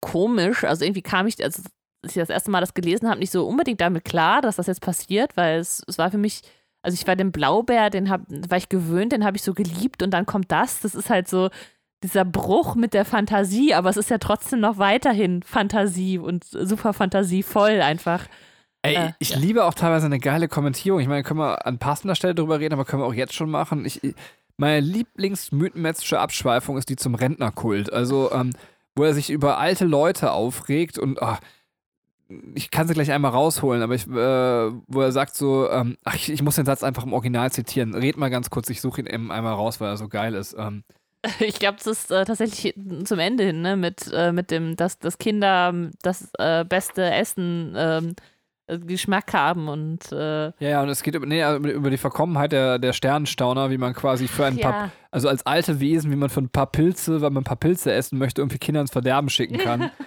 [0.00, 0.64] komisch.
[0.64, 1.62] Also irgendwie kam ich, also
[2.02, 4.66] als ich das erste Mal das gelesen habe, nicht so unbedingt damit klar, dass das
[4.66, 6.42] jetzt passiert, weil es, es war für mich,
[6.82, 10.02] also ich war den Blaubär, den hab, war ich gewöhnt, den habe ich so geliebt
[10.02, 10.80] und dann kommt das.
[10.80, 11.50] Das ist halt so
[12.02, 16.92] dieser Bruch mit der Fantasie, aber es ist ja trotzdem noch weiterhin Fantasie und super
[16.94, 18.26] fantasievoll einfach.
[18.82, 19.38] Ey, äh, ich ja.
[19.38, 21.00] liebe auch teilweise eine geile Kommentierung.
[21.00, 23.50] Ich meine, können wir an passender Stelle drüber reden, aber können wir auch jetzt schon
[23.50, 23.84] machen.
[23.84, 24.00] Ich,
[24.56, 27.92] meine Lieblingsmythenmetzische Abschweifung ist die zum Rentnerkult.
[27.92, 28.52] Also, ähm,
[28.94, 31.40] wo er sich über alte Leute aufregt und ach,
[32.54, 36.14] ich kann sie gleich einmal rausholen, aber ich, äh, wo er sagt so, ähm, ach,
[36.14, 37.94] ich, ich, muss den Satz einfach im Original zitieren.
[37.94, 40.54] Red mal ganz kurz, ich suche ihn eben einmal raus, weil er so geil ist.
[40.58, 40.84] Ähm.
[41.40, 42.74] Ich glaube, das ist äh, tatsächlich
[43.04, 47.74] zum Ende hin, ne, mit, äh, mit dem, dass, dass Kinder das äh, beste Essen
[47.76, 48.14] ähm,
[48.70, 52.52] äh, Geschmack haben und äh ja, ja, und es geht über, nee, über die Verkommenheit
[52.52, 54.70] der, der Sternenstauner, wie man quasi für ein ja.
[54.70, 57.56] paar, also als alte Wesen, wie man für ein paar Pilze, weil man ein paar
[57.56, 59.90] Pilze essen möchte, irgendwie Kinder ins Verderben schicken kann.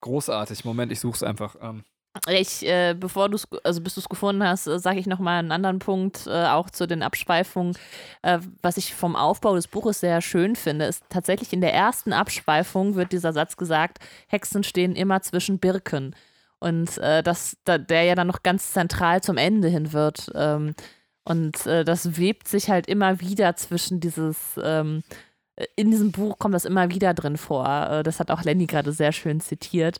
[0.00, 0.64] Großartig.
[0.64, 1.56] Moment, ich suche es einfach.
[1.60, 1.84] Ähm.
[2.28, 5.52] Ich, äh, bevor du also bis du es gefunden hast, äh, sage ich nochmal einen
[5.52, 7.76] anderen Punkt, äh, auch zu den Abschweifungen.
[8.22, 12.12] Äh, was ich vom Aufbau des Buches sehr schön finde, ist tatsächlich in der ersten
[12.12, 16.16] Abschweifung wird dieser Satz gesagt, Hexen stehen immer zwischen Birken.
[16.58, 20.30] Und äh, das, da, der ja dann noch ganz zentral zum Ende hin wird.
[20.34, 20.74] Ähm,
[21.24, 25.02] und äh, das webt sich halt immer wieder zwischen dieses ähm,
[25.76, 27.66] in diesem Buch kommt das immer wieder drin vor.
[27.66, 29.98] Äh, das hat auch Lenny gerade sehr schön zitiert.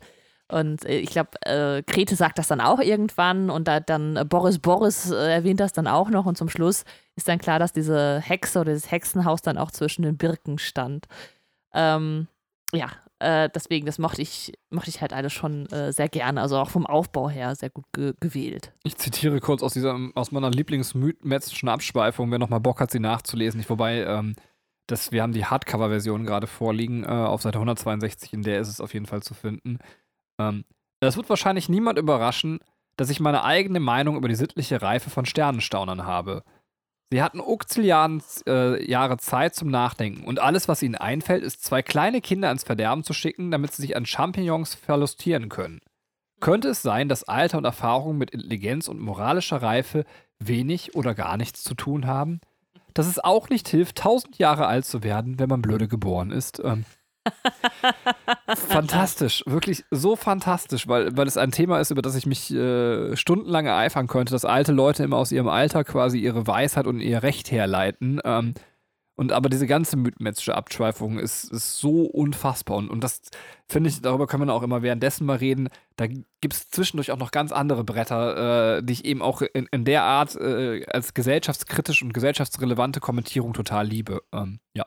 [0.48, 4.24] Und äh, ich glaube, äh, Grete sagt das dann auch irgendwann und da dann äh,
[4.24, 6.84] Boris Boris äh, erwähnt das dann auch noch und zum Schluss
[7.16, 11.06] ist dann klar, dass diese Hexe oder dieses Hexenhaus dann auch zwischen den Birken stand.
[11.74, 12.28] Ähm,
[12.72, 12.88] ja,
[13.18, 16.42] Äh, deswegen, das mochte ich, mochte ich halt alles schon sehr gerne.
[16.42, 18.72] Also auch vom Aufbau her sehr gut ge gewählt.
[18.84, 23.58] Ich zitiere kurz aus dieser, aus meiner Lieblingsmetzischen Abschweifung, wer nochmal Bock hat, sie nachzulesen.
[23.58, 24.36] Ich, wobei, ähm,
[24.86, 28.80] das, wir haben die Hardcover-Version gerade vorliegen, äh, auf Seite 162, in der ist es
[28.80, 29.78] auf jeden Fall zu finden.
[30.40, 30.64] Ähm,
[31.00, 32.60] das wird wahrscheinlich niemand überraschen,
[32.96, 36.42] dass ich meine eigene Meinung über die sittliche Reife von Sternenstaunern habe.
[37.12, 41.82] Sie hatten Okzilliarden äh, Jahre Zeit zum Nachdenken und alles, was ihnen einfällt, ist, zwei
[41.82, 45.80] kleine Kinder ins Verderben zu schicken, damit sie sich an Champignons verlustieren können.
[46.40, 50.04] Könnte es sein, dass Alter und Erfahrung mit Intelligenz und moralischer Reife
[50.38, 52.40] wenig oder gar nichts zu tun haben?
[52.96, 56.62] Dass es auch nicht hilft, tausend Jahre alt zu werden, wenn man blöde geboren ist.
[56.64, 56.86] Ähm,
[58.56, 63.14] fantastisch, wirklich so fantastisch, weil, weil es ein Thema ist, über das ich mich äh,
[63.14, 67.22] stundenlang ereifern könnte, dass alte Leute immer aus ihrem Alter quasi ihre Weisheit und ihr
[67.22, 68.18] Recht herleiten.
[68.24, 68.54] Ähm,
[69.16, 72.76] und aber diese ganze mythenmetzische Abschweifung ist, ist so unfassbar.
[72.76, 73.22] Und, und das
[73.66, 75.68] finde ich, darüber können wir auch immer währenddessen mal reden.
[75.96, 79.66] Da gibt es zwischendurch auch noch ganz andere Bretter, äh, die ich eben auch in,
[79.72, 84.22] in der Art äh, als gesellschaftskritisch und gesellschaftsrelevante Kommentierung total liebe.
[84.32, 84.86] Ähm, ja.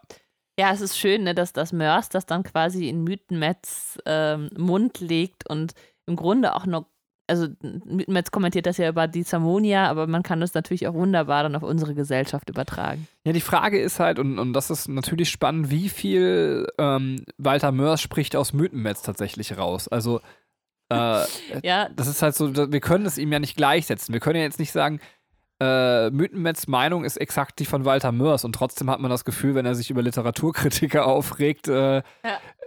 [0.59, 4.99] Ja, es ist schön, ne, dass das Mörs das dann quasi in Mythenmetz ähm, Mund
[4.99, 5.73] legt und
[6.05, 6.85] im Grunde auch noch,
[7.29, 11.43] also Mythenmetz kommentiert das ja über die Zamonia, aber man kann das natürlich auch wunderbar
[11.43, 13.07] dann auf unsere Gesellschaft übertragen.
[13.25, 17.71] Ja, die Frage ist halt, und, und das ist natürlich spannend, wie viel ähm, Walter
[17.71, 19.87] Mörs spricht aus Mythenmetz tatsächlich raus.
[19.87, 20.19] Also,
[20.89, 21.23] äh,
[21.63, 24.11] Ja, das ist halt so, wir können es ihm ja nicht gleichsetzen.
[24.13, 24.99] Wir können ja jetzt nicht sagen,
[25.61, 29.55] äh, Mythenmetz Meinung ist exakt die von Walter Mörs und trotzdem hat man das Gefühl,
[29.55, 32.03] wenn er sich über Literaturkritiker aufregt, äh, Ja.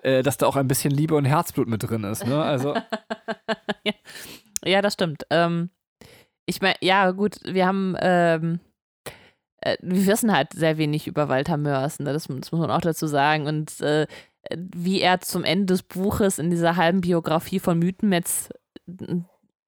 [0.03, 2.27] äh, dass da auch ein bisschen Liebe und Herzblut mit drin ist.
[2.27, 2.43] Ne?
[2.43, 2.75] Also,
[3.85, 3.93] ja,
[4.83, 5.25] das stimmt.
[5.31, 5.71] Ähm,
[6.47, 8.61] ich meine, ja, gut, wir haben, ähm,
[9.61, 12.13] äh, wir wissen halt sehr wenig über Walter Mörs, ne?
[12.13, 13.47] das, das muss man auch dazu sagen.
[13.47, 14.07] Und äh,
[14.51, 18.51] wie er zum Ende des Buches in dieser halben Biografie von Mythenmetz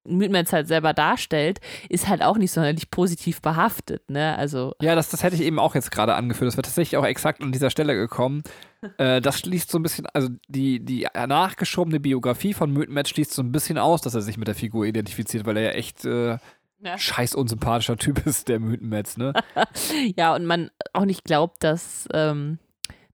[0.07, 4.37] Mythenmetz halt selber darstellt, ist halt auch nicht sonderlich positiv behaftet, ne?
[4.37, 6.47] Also, ja, das, das hätte ich eben auch jetzt gerade angeführt.
[6.47, 8.43] Das wäre tatsächlich auch exakt an dieser Stelle gekommen.
[8.97, 13.41] äh, das schließt so ein bisschen, also die, die nachgeschobene Biografie von Mythenmetz schließt so
[13.41, 16.37] ein bisschen aus, dass er sich mit der Figur identifiziert, weil er ja echt äh,
[16.81, 16.97] Ja.
[16.97, 19.33] scheiß unsympathischer Typ ist, der Mythenmetz, ne?
[20.15, 22.59] ja, und man auch nicht glaubt, dass, ähm,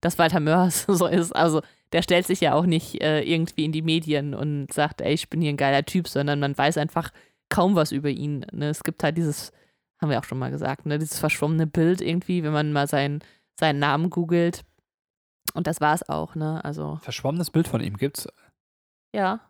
[0.01, 1.31] dass Walter Mörs so ist.
[1.33, 1.61] Also,
[1.93, 5.29] der stellt sich ja auch nicht äh, irgendwie in die Medien und sagt, ey, ich
[5.29, 7.11] bin hier ein geiler Typ, sondern man weiß einfach
[7.49, 8.45] kaum was über ihn.
[8.51, 8.69] Ne?
[8.69, 9.51] Es gibt halt dieses,
[10.01, 10.97] haben wir auch schon mal gesagt, ne?
[10.97, 13.21] dieses verschwommene Bild irgendwie, wenn man mal seinen,
[13.59, 14.63] seinen Namen googelt.
[15.53, 16.63] Und das war es auch, ne?
[16.63, 18.27] Also, Verschwommenes Bild von ihm gibt's
[19.13, 19.41] ja.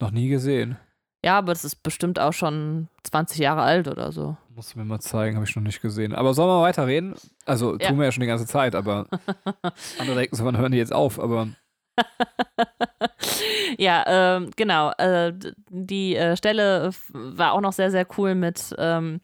[0.00, 0.76] noch nie gesehen.
[1.24, 4.36] Ja, aber das ist bestimmt auch schon 20 Jahre alt oder so.
[4.54, 6.14] Musst du mir mal zeigen, habe ich noch nicht gesehen.
[6.14, 7.14] Aber sollen wir weiterreden?
[7.46, 7.88] Also, Ja.
[7.88, 9.06] tun wir ja schon die ganze Zeit, aber
[9.98, 11.18] andere denken so, wann hören die jetzt auf?
[11.20, 11.48] Aber
[13.78, 14.92] ja, ähm, genau.
[14.98, 15.32] Äh,
[15.68, 19.20] die äh, Stelle war auch noch sehr, sehr cool mit, ähm,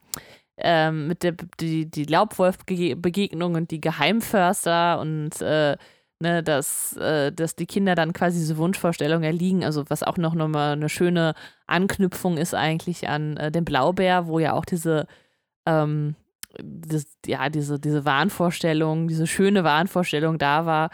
[0.59, 5.77] ähm, mit der die, die Laubwolf-Begegnung und die Geheimförster und äh,
[6.21, 9.65] ne, dass, äh, dass die Kinder dann quasi diese Wunschvorstellung erliegen.
[9.65, 11.35] Also was auch noch mal eine schöne
[11.67, 15.07] Anknüpfung ist eigentlich an äh, den Blaubär, wo ja auch diese
[15.67, 16.15] ähm,
[16.63, 20.91] das, ja, diese, diese Wahnvorstellung, diese schöne Wahnvorstellung da war,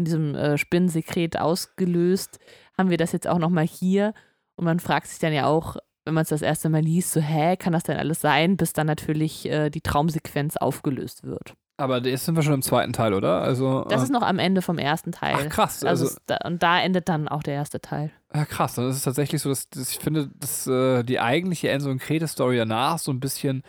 [0.00, 2.38] von diesem äh, Spinnensekret ausgelöst,
[2.78, 4.14] haben wir das jetzt auch nochmal hier.
[4.56, 5.76] Und man fragt sich dann ja auch,
[6.06, 8.72] wenn man es das erste Mal liest, so, hä, kann das denn alles sein, bis
[8.72, 11.52] dann natürlich äh, die Traumsequenz aufgelöst wird.
[11.76, 13.42] Aber jetzt sind wir schon im zweiten Teil, oder?
[13.42, 15.34] Also, Das äh, ist noch am Ende vom ersten Teil.
[15.36, 15.84] ach krass.
[15.84, 18.10] also, Also, da, und da endet dann auch der erste Teil.
[18.34, 18.74] ja, krass.
[18.76, 22.56] Das ist tatsächlich so, dass, dass ich finde, dass äh, die eigentliche Enzo und Krete-Story
[22.56, 23.62] danach so ein bisschen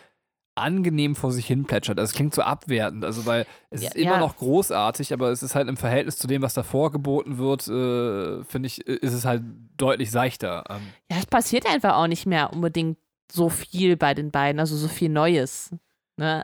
[0.54, 1.98] angenehm vor sich hin plätschert.
[1.98, 4.18] Also es klingt so abwertend, also weil es Ja, ist immer ja.
[4.20, 8.44] noch großartig, aber es ist halt im Verhältnis zu dem, was davor geboten wird, äh,
[8.44, 9.42] finde ich, äh, ist es halt
[9.76, 10.64] deutlich seichter.
[10.68, 12.98] Ähm, Ja, es passiert einfach auch nicht mehr unbedingt
[13.30, 15.70] so viel bei den beiden, also so viel Neues.
[16.18, 16.42] Ne?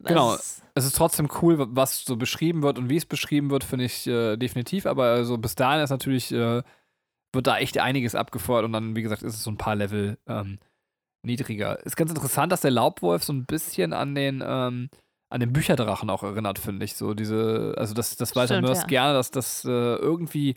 [0.00, 0.34] Genau.
[0.34, 4.06] es ist trotzdem cool, was so beschrieben wird und wie es beschrieben wird, finde ich
[4.06, 4.86] äh, definitiv.
[4.86, 6.62] Aber also bis dahin ist natürlich, äh,
[7.34, 10.16] wird da echt einiges abgefeuert und dann, wie gesagt, ist es so ein paar Level
[10.26, 10.58] ähm,
[11.22, 11.84] niedriger.
[11.84, 14.90] Ist ganz interessant, dass der Laubwolf so ein bisschen an den, ähm,
[15.30, 16.94] an den Bücherdrachen auch erinnert, finde ich.
[16.94, 18.86] So diese, also das, das Walter Stimmt, Mörs ja.
[18.86, 20.56] gerne, dass das äh, irgendwie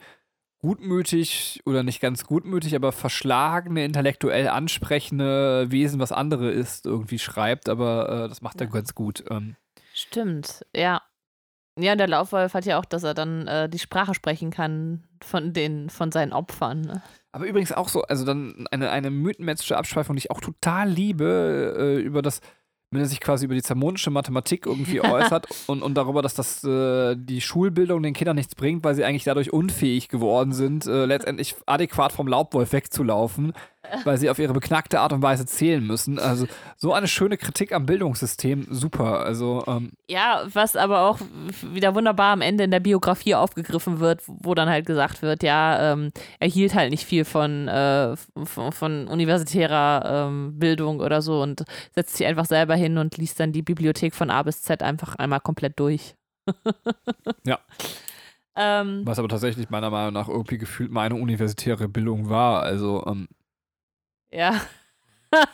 [0.60, 7.70] gutmütig oder nicht ganz gutmütig, aber verschlagene, intellektuell ansprechende Wesen, was andere ist, irgendwie schreibt,
[7.70, 8.74] aber äh, das macht er Ja.
[8.74, 9.24] ganz gut.
[9.30, 9.56] Ähm,
[9.94, 11.02] Stimmt, ja.
[11.78, 15.52] Ja, der Laufwolf hat ja auch, dass er dann äh, die Sprache sprechen kann von
[15.54, 16.82] den, von seinen Opfern.
[16.82, 17.04] Ne?
[17.36, 21.76] Aber übrigens auch so, also dann eine, eine mythenmetzische Abschweifung, die ich auch total liebe,
[21.78, 22.40] äh, über das,
[22.92, 26.64] wenn er sich quasi über die zermonische Mathematik irgendwie äußert und, und darüber, dass das
[26.64, 31.04] äh, die Schulbildung den Kindern nichts bringt, weil sie eigentlich dadurch unfähig geworden sind, äh,
[31.04, 33.52] letztendlich adäquat vom Laubwolf wegzulaufen,
[34.04, 36.20] weil sie auf ihre beknackte Art und Weise zählen müssen.
[36.20, 39.22] Also so eine schöne Kritik am Bildungssystem, super.
[39.22, 41.20] Also ähm, Ja, was aber auch
[41.74, 45.94] wieder wunderbar am Ende in der Biografie aufgegriffen wird, wo dann halt gesagt wird, ja,
[45.94, 51.42] ähm, er hielt halt nicht viel von, äh, von, von universitärer ähm, Bildung oder so
[51.42, 51.64] und
[51.94, 55.16] setzt sich einfach selber hin und liest dann die Bibliothek von A bis Z einfach
[55.16, 56.16] einmal komplett durch.
[57.46, 57.60] Ja.
[58.56, 62.64] Ähm, was aber tatsächlich meiner Meinung nach irgendwie gefühlt meine universitäre Bildung war.
[62.64, 63.28] Also ähm,
[64.36, 64.62] ja.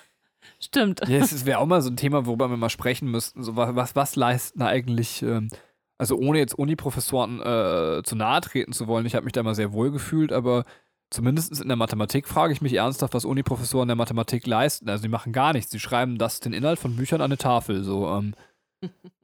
[0.60, 1.02] Stimmt.
[1.08, 3.44] Ja, es wäre auch mal so ein Thema, worüber wir mal sprechen müssten.
[3.44, 5.50] So, was, was leisten eigentlich, ähm,
[5.98, 9.56] also ohne jetzt Uni-Professoren äh, zu nahe treten zu wollen, ich habe mich da mal
[9.56, 10.66] sehr wohl gefühlt, aber
[11.10, 14.88] zumindest in der Mathematik frage ich mich ernsthaft, was Uni-Professoren der Mathematik leisten.
[14.90, 15.72] Also die machen gar nichts.
[15.72, 17.84] Sie schreiben das, den Inhalt von Büchern an eine Tafel.
[17.84, 18.34] So, ähm,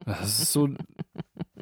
[0.04, 0.68] das ist so.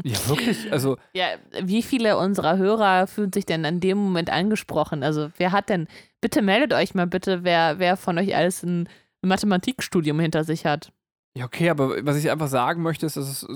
[0.05, 0.73] Ja, wirklich.
[0.73, 1.27] Also, Ja,
[1.63, 5.03] wie viele unserer Hörer fühlen sich denn in dem Moment angesprochen?
[5.03, 5.89] Also, wer hat denn,
[6.21, 8.89] bitte meldet euch mal bitte, wer, wer von euch alles ein
[9.23, 10.93] Mathematikstudium hinter sich hat.
[11.35, 13.47] ja, okay, aber was ich einfach sagen möchte, ist, dass es,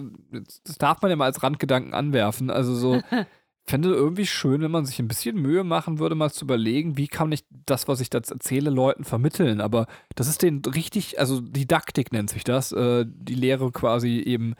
[0.64, 2.50] das darf man ja mal als Randgedanken anwerfen.
[2.50, 3.00] Also so,
[3.66, 7.08] fände irgendwie schön, wenn man sich ein bisschen Mühe machen würde, mal zu überlegen, wie
[7.08, 9.60] kann ich das, was ich da erzähle, Leuten vermitteln.
[9.60, 14.54] Aber das ist denen richtig, also Didaktik nennt sich das, äh, die Lehre quasi eben,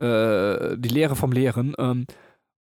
[0.00, 1.74] äh, die Lehre vom Lehren.
[1.78, 2.06] Ähm,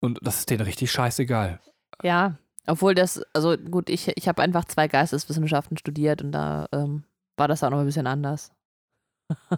[0.01, 1.61] und das ist denen richtig scheißegal.
[2.03, 7.05] Ja, obwohl das, also gut, ich, ich habe einfach zwei Geisteswissenschaften studiert und da ähm,
[7.37, 8.53] war das auch noch ein bisschen anders.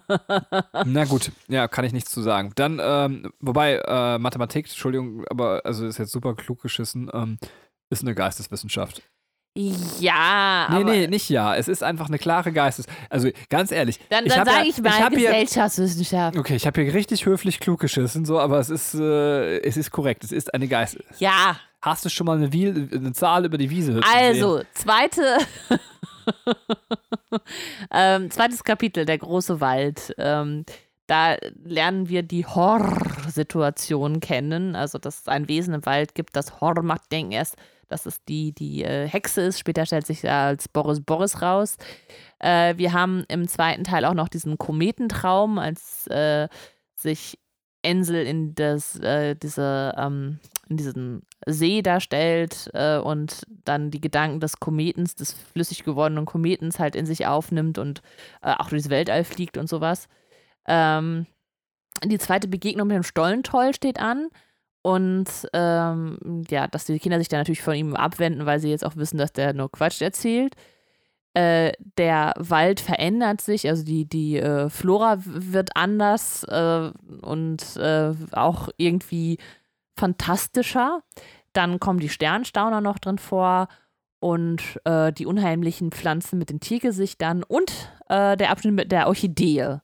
[0.84, 2.52] Na gut, ja, kann ich nichts zu sagen.
[2.54, 7.38] Dann, ähm, wobei, äh, Mathematik, Entschuldigung, aber also ist jetzt super klug geschissen, ähm,
[7.90, 9.02] ist eine Geisteswissenschaft.
[9.56, 11.54] Ja, Nee, aber nee, nicht ja.
[11.54, 12.86] Es ist einfach eine klare Geistes.
[13.08, 14.00] Also ganz ehrlich.
[14.08, 16.36] dann, ich dann sage ja, ich mal hier, Gesellschaftswissenschaft.
[16.36, 19.92] Okay, ich habe hier richtig höflich klug geschissen, so, aber es ist, äh, es ist
[19.92, 20.24] korrekt.
[20.24, 20.98] Es ist eine Geist.
[21.18, 23.96] Ja, Hast du schon mal eine, Wiel eine Zahl über die Wiese?
[23.96, 25.36] hüpfen also, zweite,
[27.92, 30.14] ähm, zweites Kapitel, der große Wald.
[30.18, 30.64] Ähm,
[31.06, 34.74] da lernen wir die Hor-Situation kennen.
[34.74, 37.56] Also, dass es ein Wesen im Wald gibt, das Hor macht denken erst,
[37.88, 39.58] dass es die, die äh, Hexe ist.
[39.58, 41.76] Später stellt sich als Boris Boris raus.
[42.38, 46.48] Äh, wir haben im zweiten Teil auch noch diesen Kometentraum, als äh,
[46.94, 47.38] sich
[47.82, 54.60] Ensel in das, äh, diese, ähm, diesen See darstellt äh, und dann die Gedanken des
[54.60, 58.02] Kometens, des flüssig gewordenen Kometens halt in sich aufnimmt und
[58.42, 60.08] äh, auch durchs Weltall fliegt und sowas.
[60.66, 61.26] Ähm,
[62.04, 64.28] die zweite Begegnung mit dem Stollentroll steht an.
[64.82, 68.84] Und ähm, ja, dass die Kinder sich dann natürlich von ihm abwenden, weil sie jetzt
[68.84, 70.54] auch wissen, dass der nur Quatsch erzählt.
[71.32, 76.90] Äh, der Wald verändert sich, also die, die äh, Flora wird anders äh,
[77.22, 79.38] und äh, auch irgendwie
[79.96, 81.02] fantastischer.
[81.52, 83.68] Dann kommen die Sternstauner noch drin vor
[84.20, 87.70] und äh, die unheimlichen Pflanzen mit den Tiergesichtern und
[88.08, 89.78] äh, der Abschnitt mit der Orchidee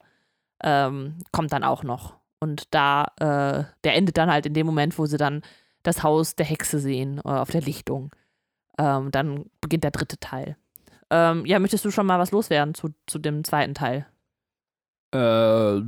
[0.63, 2.15] ähm, kommt dann auch noch.
[2.39, 5.43] Und da, äh, der endet dann halt in dem Moment, wo sie dann
[5.83, 8.11] das Haus der Hexe sehen äh, auf der Lichtung.
[8.77, 10.57] Ähm, dann beginnt der dritte Teil.
[11.11, 14.07] Ähm, ja, möchtest du schon mal was loswerden zu, zu dem zweiten Teil?
[15.13, 15.81] Äh,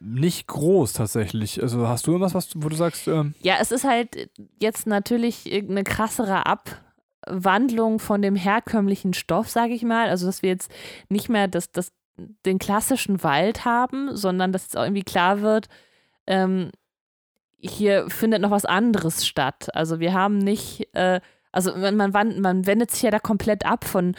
[0.00, 1.62] nicht groß tatsächlich.
[1.62, 5.52] Also hast du irgendwas, was, wo du sagst, ähm, Ja, es ist halt jetzt natürlich
[5.52, 10.08] eine krassere Abwandlung von dem herkömmlichen Stoff, sage ich mal.
[10.08, 10.70] Also, dass wir jetzt
[11.10, 11.92] nicht mehr das, das,
[12.46, 15.68] den klassischen Wald haben, sondern dass jetzt auch irgendwie klar wird,
[16.26, 16.70] ähm,
[17.58, 19.68] hier findet noch was anderes statt.
[19.74, 21.20] Also, wir haben nicht, äh,
[21.52, 24.14] also man, man, man wendet sich ja da komplett ab von,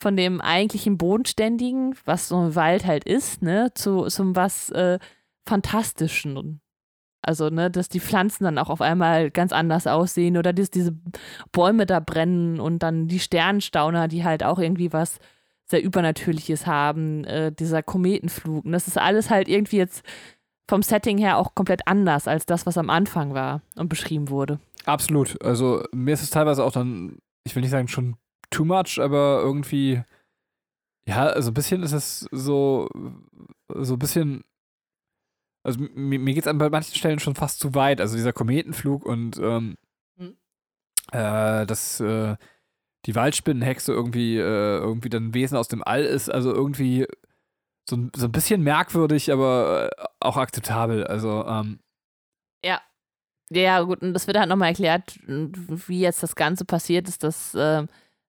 [0.00, 4.98] von dem eigentlichen Bodenständigen, was so ein Wald halt ist, ne, zu, zum was äh,
[5.46, 6.60] Fantastischen.
[7.20, 10.96] Also, ne, dass die Pflanzen dann auch auf einmal ganz anders aussehen oder dass diese
[11.50, 15.18] Bäume da brennen und dann die Sternstauner, die halt auch irgendwie was
[15.64, 18.64] sehr Übernatürliches haben, äh, dieser Kometenflug.
[18.64, 20.02] Und das ist alles halt irgendwie jetzt
[20.68, 24.60] vom Setting her auch komplett anders als das, was am Anfang war und beschrieben wurde.
[24.86, 25.42] absolut.
[25.42, 28.16] Also mir ist es teilweise auch dann, ich will nicht sagen schon
[28.50, 30.02] too much, aber irgendwie,
[31.06, 32.88] ja, also ein bisschen ist es so,
[33.68, 34.44] so ein bisschen,
[35.64, 38.00] also mir, mir geht es an bei manchen Stellen schon fast zu weit.
[38.00, 39.76] Also dieser Kometenflug und ähm,
[40.16, 40.36] Hm.
[41.12, 42.36] äh, dass äh,
[43.06, 47.06] die Waldspinnenhexe irgendwie, äh, irgendwie dann ein Wesen aus dem All ist, also irgendwie
[47.88, 51.06] so, ein- so ein bisschen merkwürdig, aber äh, auch akzeptabel.
[51.06, 51.80] Also, ähm,
[53.50, 57.54] Ja, gut, und das wird halt nochmal erklärt, wie jetzt das Ganze passiert ist, dass,
[57.54, 57.86] äh,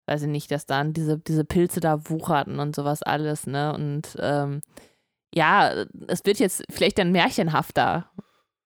[0.09, 3.73] weiß ich nicht, dass dann diese, diese Pilze da wucherten und sowas alles, ne?
[3.73, 4.61] Und ähm,
[5.33, 8.09] ja, es wird jetzt vielleicht dann märchenhafter,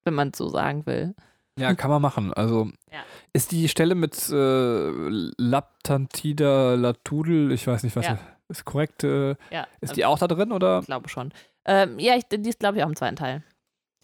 [0.06, 1.14] wenn man so sagen will.
[1.60, 2.34] Ja, kann man machen.
[2.34, 3.04] Also Ja.
[3.34, 4.90] ist die Stelle mit äh,
[5.38, 8.18] Laptantida Latudel, ich weiß nicht, was Ja.
[8.50, 10.80] ist korrekt, äh, Ja, ist die auch da drin oder?
[10.80, 11.32] ich glaube schon.
[11.66, 13.44] Ähm, ja, ich, die ist, glaube ich, auch im zweiten Teil.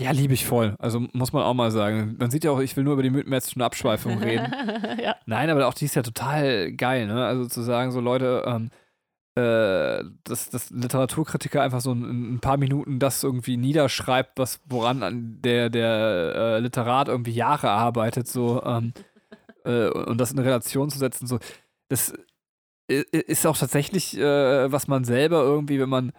[0.02, 0.76] Ja, liebe ich voll.
[0.80, 2.16] Also muss man auch mal sagen.
[2.18, 4.52] Man sieht ja auch, ich will nur über die mythenmäßige Abschweifung reden.
[5.04, 5.16] ja.
[5.26, 7.26] Nein, aber auch die ist ja total geil, ne?
[7.26, 8.70] Also zu sagen, so Leute, ähm,
[9.36, 15.04] äh, dass, dass Literaturkritiker einfach so in, ein paar Minuten das irgendwie niederschreibt, was woran
[15.04, 18.93] an der, der äh, Literat irgendwie Jahre arbeitet, so ähm,
[19.66, 21.39] äh, und das in Relation zu setzen, so
[21.89, 22.14] das
[22.91, 26.12] i- ist auch tatsächlich, äh, was man selber irgendwie, wenn man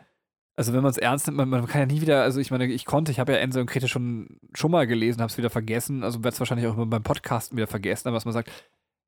[0.61, 2.67] also wenn man es ernst nimmt, man, man kann ja nie wieder, also ich meine,
[2.67, 5.49] ich konnte, ich habe ja Ense und Krete schon, schon mal gelesen, habe es wieder
[5.49, 8.51] vergessen, also werde es wahrscheinlich auch beim Podcasten wieder vergessen, aber was man sagt,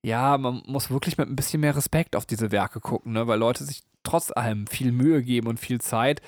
[0.03, 3.27] ja, man muss wirklich mit ein bisschen mehr Respekt auf diese Werke gucken, ne?
[3.27, 6.23] weil Leute sich trotz allem viel Mühe geben und viel Zeit.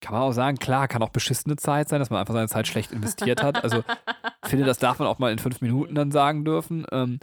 [0.00, 2.66] Kann man auch sagen, klar, kann auch beschissene Zeit sein, dass man einfach seine Zeit
[2.66, 3.62] schlecht investiert hat.
[3.62, 3.84] Also
[4.42, 6.84] ich finde, das darf man auch mal in fünf Minuten dann sagen dürfen.
[6.90, 7.20] Ähm,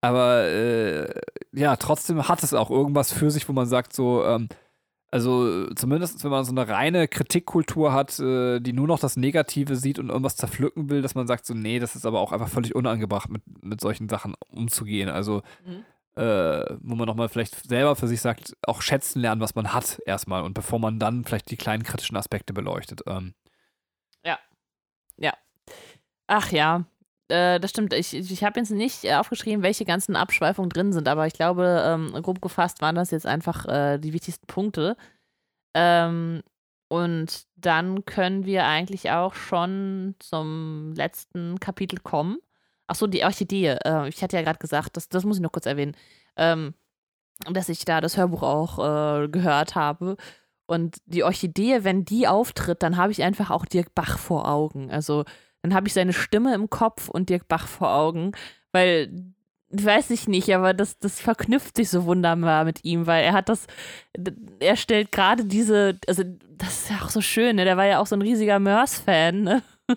[0.00, 1.12] aber äh,
[1.52, 4.48] ja, trotzdem hat es auch irgendwas für sich, wo man sagt, so, ähm,
[5.12, 9.76] also zumindest wenn man so eine reine Kritikkultur hat, äh, die nur noch das Negative
[9.76, 12.48] sieht und irgendwas zerpflücken will, dass man sagt, so, nee, das ist aber auch einfach
[12.48, 15.08] völlig unangebracht, mit, mit solchen Sachen umzugehen.
[15.08, 15.84] Also Mhm.
[16.20, 20.00] äh, wo man nochmal vielleicht selber für sich sagt, auch schätzen lernen, was man hat
[20.06, 23.02] erstmal und bevor man dann vielleicht die kleinen kritischen Aspekte beleuchtet.
[23.06, 23.34] Ähm,
[26.26, 26.86] Ach ja,
[27.32, 27.94] äh, das stimmt.
[27.94, 31.82] Ich, ich habe jetzt nicht äh, aufgeschrieben, welche ganzen Abschweifungen drin sind, aber ich glaube,
[31.86, 34.96] ähm, grob gefasst waren das jetzt einfach äh, die wichtigsten Punkte.
[35.74, 36.42] Ähm,
[36.88, 42.38] und dann können wir eigentlich auch schon zum letzten Kapitel kommen.
[42.86, 43.78] Ach so, die Orchidee.
[43.82, 45.96] Äh, ich hatte ja gerade gesagt, das, das muss ich noch kurz erwähnen,
[46.36, 46.74] ähm,
[47.50, 48.78] dass ich da das Hörbuch auch
[49.24, 50.16] äh, gehört habe.
[50.66, 54.90] Und die Orchidee, wenn die auftritt, dann habe ich einfach auch Dirk Bach vor Augen.
[54.90, 55.24] Also
[55.62, 58.32] dann habe ich seine Stimme im Kopf und Dirk Bach vor Augen,
[58.72, 59.12] weil,
[59.70, 63.48] weiß ich nicht, aber das, das verknüpft sich so wunderbar mit ihm, weil er hat
[63.48, 63.66] das,
[64.60, 67.64] er stellt gerade diese, also das ist ja auch so schön, ne?
[67.64, 69.62] der war ja auch so ein riesiger Mörs-Fan, ne?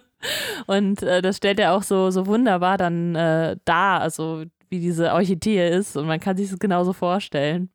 [0.67, 5.13] Und äh, das stellt er auch so, so wunderbar dann äh, dar, also wie diese
[5.13, 7.69] Orchidee ist und man kann sich das genauso vorstellen.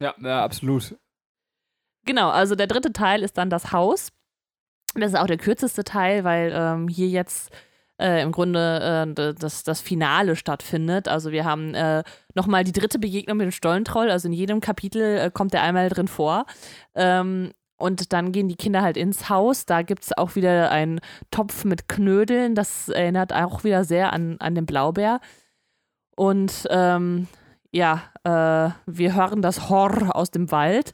[0.00, 0.96] ja, ja, absolut.
[2.04, 4.10] Genau, also der dritte Teil ist dann das Haus.
[5.00, 7.50] Das ist auch der kürzeste Teil, weil ähm, hier jetzt
[8.00, 11.08] äh, im Grunde äh, das, das Finale stattfindet.
[11.08, 12.02] Also wir haben äh,
[12.34, 14.10] nochmal die dritte Begegnung mit dem Stollentroll.
[14.10, 16.46] Also in jedem Kapitel äh, kommt er einmal drin vor.
[16.94, 19.64] Ähm, und dann gehen die Kinder halt ins Haus.
[19.64, 22.54] Da gibt es auch wieder einen Topf mit Knödeln.
[22.54, 25.20] Das erinnert auch wieder sehr an, an den Blaubeer.
[26.16, 27.28] Und ähm,
[27.70, 30.92] ja, äh, wir hören das Horror aus dem Wald.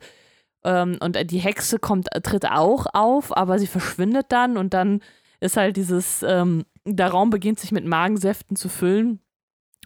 [0.65, 5.01] Ähm, und die Hexe kommt, tritt auch auf, aber sie verschwindet dann und dann
[5.41, 9.21] ist halt dieses, ähm, der Raum beginnt sich mit Magensäften zu füllen,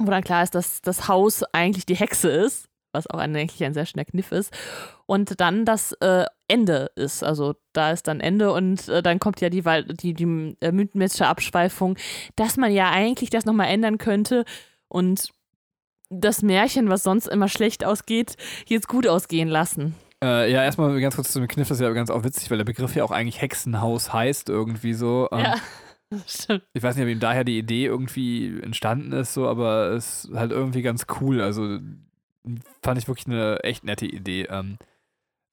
[0.01, 3.74] wo dann klar ist, dass das Haus eigentlich die Hexe ist, was auch eigentlich ein
[3.74, 4.53] sehr schöner Kniff ist.
[5.07, 7.22] Und dann das äh, Ende ist.
[7.22, 9.62] Also da ist dann Ende und äh, dann kommt ja die,
[9.95, 11.97] die, die äh, mythenmäßige Abschweifung,
[12.37, 14.45] dass man ja eigentlich das nochmal ändern könnte
[14.89, 15.31] und
[16.11, 19.95] das Märchen, was sonst immer schlecht ausgeht, jetzt gut ausgehen lassen.
[20.22, 22.58] Äh, ja, erstmal ganz kurz zu dem Kniff, das ist ja ganz auch witzig, weil
[22.58, 25.28] der Begriff ja auch eigentlich Hexenhaus heißt, irgendwie so.
[25.30, 25.56] Ähm, Ja,
[26.26, 26.64] stimmt.
[26.72, 30.34] Ich weiß nicht, ob ihm daher die Idee irgendwie entstanden ist, so, aber es ist
[30.34, 31.40] halt irgendwie ganz cool.
[31.40, 31.78] Also
[32.82, 34.48] fand ich wirklich eine echt nette Idee.
[34.50, 34.78] Ähm,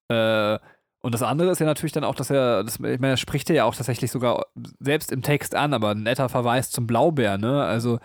[0.08, 0.58] äh,
[1.02, 3.50] und das andere ist ja natürlich dann auch, dass er, das, ich meine, das spricht
[3.52, 4.48] er ja auch tatsächlich sogar
[4.80, 7.64] selbst im Text an, aber ein netter Verweis zum Blaubär, ne?
[7.64, 8.00] Also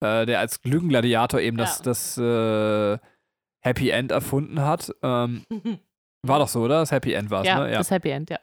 [0.00, 1.84] äh, der als Lügengladiator eben das, Ja.
[1.84, 2.98] das äh,
[3.60, 4.92] Happy End erfunden hat.
[5.02, 5.42] Ähm,
[6.22, 6.80] war doch so, oder?
[6.80, 7.72] Das Happy End war es, ja, ne?
[7.72, 7.78] Ja.
[7.78, 8.38] das Happy End, ja.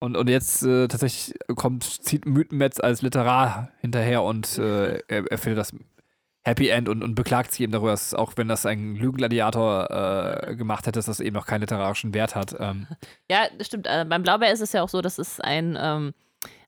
[0.00, 5.38] Und, und jetzt äh, tatsächlich kommt, zieht Mythenmetz als Literar hinterher und äh, er, er
[5.38, 5.72] findet das
[6.44, 10.56] Happy End und, und beklagt sich eben darüber, dass auch wenn das ein Lügengladiator äh,
[10.56, 12.54] gemacht hätte, dass das eben noch keinen literarischen Wert hat.
[12.58, 12.86] Ähm,
[13.30, 13.86] Ja, das stimmt.
[13.86, 16.14] Äh, beim Blaubeer ist es ja auch so, dass es ein, ähm,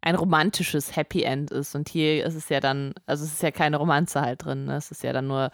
[0.03, 1.75] ein romantisches Happy End ist.
[1.75, 4.66] Und hier ist es ja dann, also es ist ja keine Romanze halt drin.
[4.66, 4.77] Ne?
[4.77, 5.51] Es ist ja dann nur,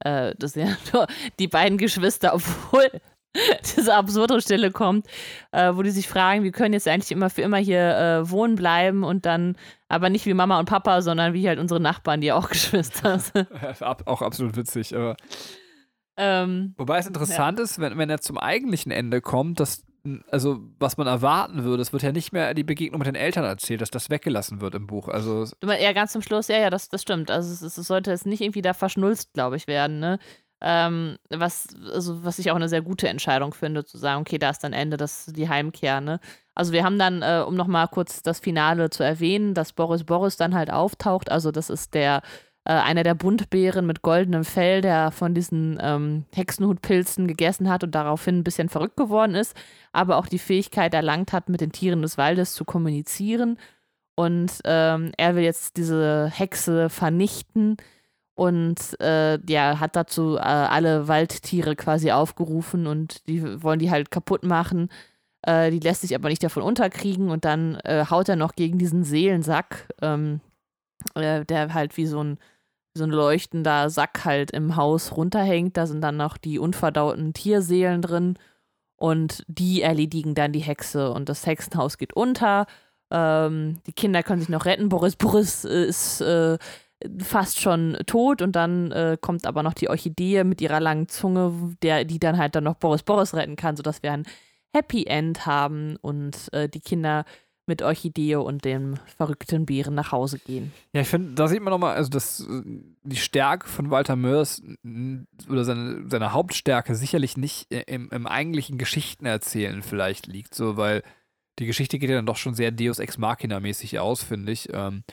[0.00, 1.06] äh, das sind ja nur
[1.38, 2.90] die beiden Geschwister, obwohl
[3.76, 5.06] diese absurde Stelle kommt,
[5.52, 8.56] äh, wo die sich fragen, wir können jetzt eigentlich immer für immer hier äh, wohnen
[8.56, 9.56] bleiben und dann
[9.88, 13.48] aber nicht wie Mama und Papa, sondern wie halt unsere Nachbarn, die auch Geschwister sind.
[14.06, 14.94] auch absolut witzig.
[14.96, 15.16] Aber
[16.16, 19.84] ähm, wobei es interessant ist, wenn, wenn er zum eigentlichen Ende kommt, dass,
[20.30, 23.44] also was man erwarten würde, es wird ja nicht mehr die Begegnung mit den Eltern
[23.44, 25.08] erzählt, dass das weggelassen wird im Buch.
[25.08, 27.30] Also ja, ganz zum Schluss, ja, ja, das, das stimmt.
[27.30, 30.18] Also es, es sollte jetzt nicht irgendwie da verschnulzt, glaube ich, werden, ne?
[30.62, 34.50] Ähm, was, also, was ich auch eine sehr gute Entscheidung finde, zu sagen, okay, da
[34.50, 36.20] ist dann Ende, das ist die Heimkehr, ne?
[36.54, 40.36] Also wir haben dann, äh, um nochmal kurz das Finale zu erwähnen, dass Boris Boris
[40.36, 41.30] dann halt auftaucht.
[41.30, 42.20] Also das ist der,
[42.64, 47.94] äh, einer der Buntbären mit goldenem Fell, der von diesen ähm, Hexenhutpilzen gegessen hat und
[47.94, 49.56] daraufhin ein bisschen verrückt geworden ist,
[49.92, 53.58] aber auch die Fähigkeit erlangt hat, mit den Tieren des Waldes zu kommunizieren.
[54.14, 57.78] Und ähm, er will jetzt diese Hexe vernichten
[58.40, 64.10] und äh, ja, hat dazu äh, alle Waldtiere quasi aufgerufen und die wollen die halt
[64.10, 64.88] kaputt machen.
[65.42, 68.78] Äh, die lässt sich aber nicht davon unterkriegen und dann äh, haut er noch gegen
[68.78, 70.40] diesen Seelensack, ähm,
[71.14, 72.38] äh, der halt wie so ein,
[72.94, 75.76] so ein leuchtender Sack halt im Haus runterhängt.
[75.76, 78.38] Da sind dann noch die unverdauten Tierseelen drin
[78.96, 82.64] und die erledigen dann die Hexe und das Hexenhaus geht unter.
[83.10, 84.88] Ähm, die Kinder können sich noch retten.
[84.88, 86.24] Boris Boris äh, ist
[87.18, 91.76] fast schon tot und dann äh, kommt aber noch die Orchidee mit ihrer langen Zunge,
[91.82, 94.26] der, die dann halt dann noch Boris Boris retten kann, sodass wir ein
[94.72, 97.24] Happy End haben und äh, die Kinder
[97.66, 100.72] mit Orchidee und dem verrückten Bären nach Hause gehen.
[100.92, 102.44] Ja, ich finde, da sieht man nochmal, also das,
[103.04, 104.60] die Stärke von Walter Mörs
[105.48, 111.02] oder seine, seine Hauptstärke sicherlich nicht im, im eigentlichen Geschichtenerzählen vielleicht liegt, so, weil
[111.60, 114.68] die Geschichte geht ja dann doch schon sehr Deus Ex Machina-mäßig aus, finde ich.
[114.72, 115.04] Ähm,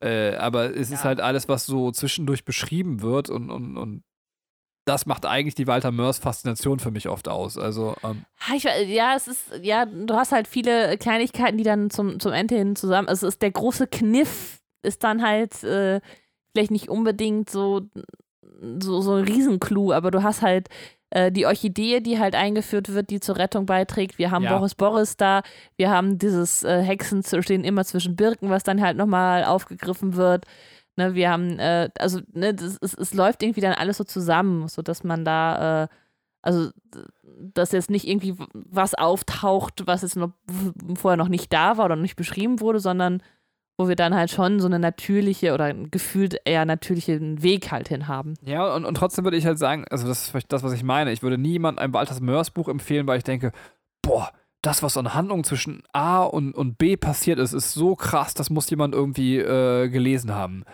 [0.00, 0.96] äh, aber es ja.
[0.96, 4.02] ist halt alles, was so zwischendurch beschrieben wird und, und, und
[4.84, 7.58] das macht eigentlich die Walter Mörs Faszination für mich oft aus.
[7.58, 8.24] Also, ähm
[8.56, 12.56] ich, ja, es ist, ja, du hast halt viele Kleinigkeiten, die dann zum, zum Ende
[12.56, 13.06] hin zusammen.
[13.06, 16.00] Also es ist der große Kniff, ist dann halt äh,
[16.52, 17.82] vielleicht nicht unbedingt so,
[18.80, 20.68] so, so ein Riesenclou, aber du hast halt
[21.10, 24.18] äh, die Orchidee, die halt eingeführt wird, die zur Rettung beiträgt.
[24.18, 24.56] Wir haben ja.
[24.56, 25.42] Boris Boris da,
[25.76, 30.44] wir haben dieses äh, Hexen stehen immer zwischen Birken, was dann halt nochmal aufgegriffen wird.
[30.96, 34.66] Ne, wir haben, äh, also, ne, das, es, es läuft irgendwie dann alles so zusammen,
[34.68, 35.88] sodass man da, äh,
[36.42, 36.70] also,
[37.40, 40.32] dass jetzt nicht irgendwie was auftaucht, was jetzt noch
[40.96, 43.22] vorher noch nicht da war oder nicht beschrieben wurde, sondern
[43.78, 48.08] wo wir dann halt schon so eine natürliche oder gefühlt eher natürlichen Weg halt hin
[48.08, 48.34] haben.
[48.44, 50.82] Ja, und, und trotzdem würde ich halt sagen, also das ist vielleicht das, was ich
[50.82, 51.12] meine.
[51.12, 53.52] Ich würde niemand ein Walters Mörs Buch empfehlen, weil ich denke,
[54.02, 58.34] boah, das, was an Handlung zwischen A und, und B passiert ist, ist so krass,
[58.34, 60.64] das muss jemand irgendwie äh, gelesen haben.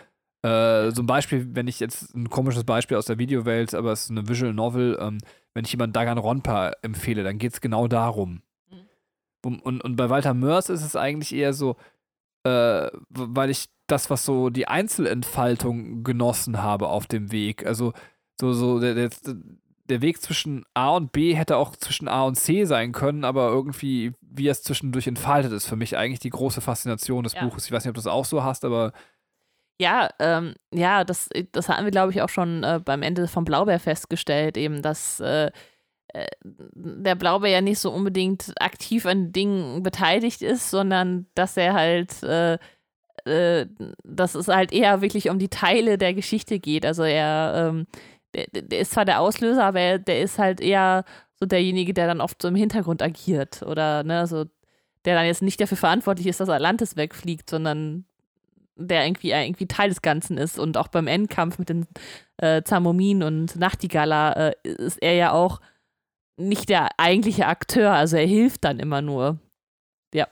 [0.42, 4.05] Äh, so ein Beispiel, wenn ich jetzt ein komisches Beispiel aus der Videowelt, aber es
[4.05, 5.18] ist eine Visual Novel, ähm,
[5.52, 8.40] wenn ich jemand Dagan Ronpa empfehle, dann geht es genau darum.
[8.70, 9.59] Mhm.
[9.61, 11.76] Und, und bei Walter Mörs ist es eigentlich eher so,
[12.45, 17.66] äh, weil ich das, was so die Einzelentfaltung genossen habe auf dem Weg.
[17.66, 17.92] Also
[18.40, 19.11] so, so der, der,
[19.88, 23.49] der Weg zwischen A und B hätte auch zwischen A und C sein können, aber
[23.49, 27.45] irgendwie, wie es zwischendurch entfaltet, ist für mich eigentlich die große Faszination des ja.
[27.45, 27.66] Buches.
[27.66, 28.92] Ich weiß nicht, ob du das auch so hast, aber.
[29.80, 33.45] Ja, ähm, ja, das, das hatten wir, glaube ich, auch schon äh, beim Ende vom
[33.45, 35.51] Blaubeer festgestellt, eben, dass äh,
[36.42, 42.22] der Blaubeer ja nicht so unbedingt aktiv an Dingen beteiligt ist, sondern dass er halt,
[42.22, 42.58] äh,
[43.24, 43.66] äh,
[44.04, 46.86] dass es halt eher wirklich um die Teile der Geschichte geht.
[46.86, 47.86] Also er, ähm,
[48.34, 51.04] der, der, ist zwar der Auslöser, aber er, der ist halt eher
[51.34, 54.44] so derjenige, der dann oft so im Hintergrund agiert oder ne, so
[55.04, 58.04] der dann jetzt nicht dafür verantwortlich ist, dass Atlantis wegfliegt, sondern
[58.76, 60.58] der irgendwie, irgendwie Teil des Ganzen ist.
[60.58, 61.86] Und auch beim Endkampf mit den
[62.38, 65.60] äh, Zamomin und Nachtigalla äh, ist er ja auch
[66.37, 69.39] nicht der eigentliche Akteur, also er hilft dann immer nur.
[70.12, 70.28] Ja.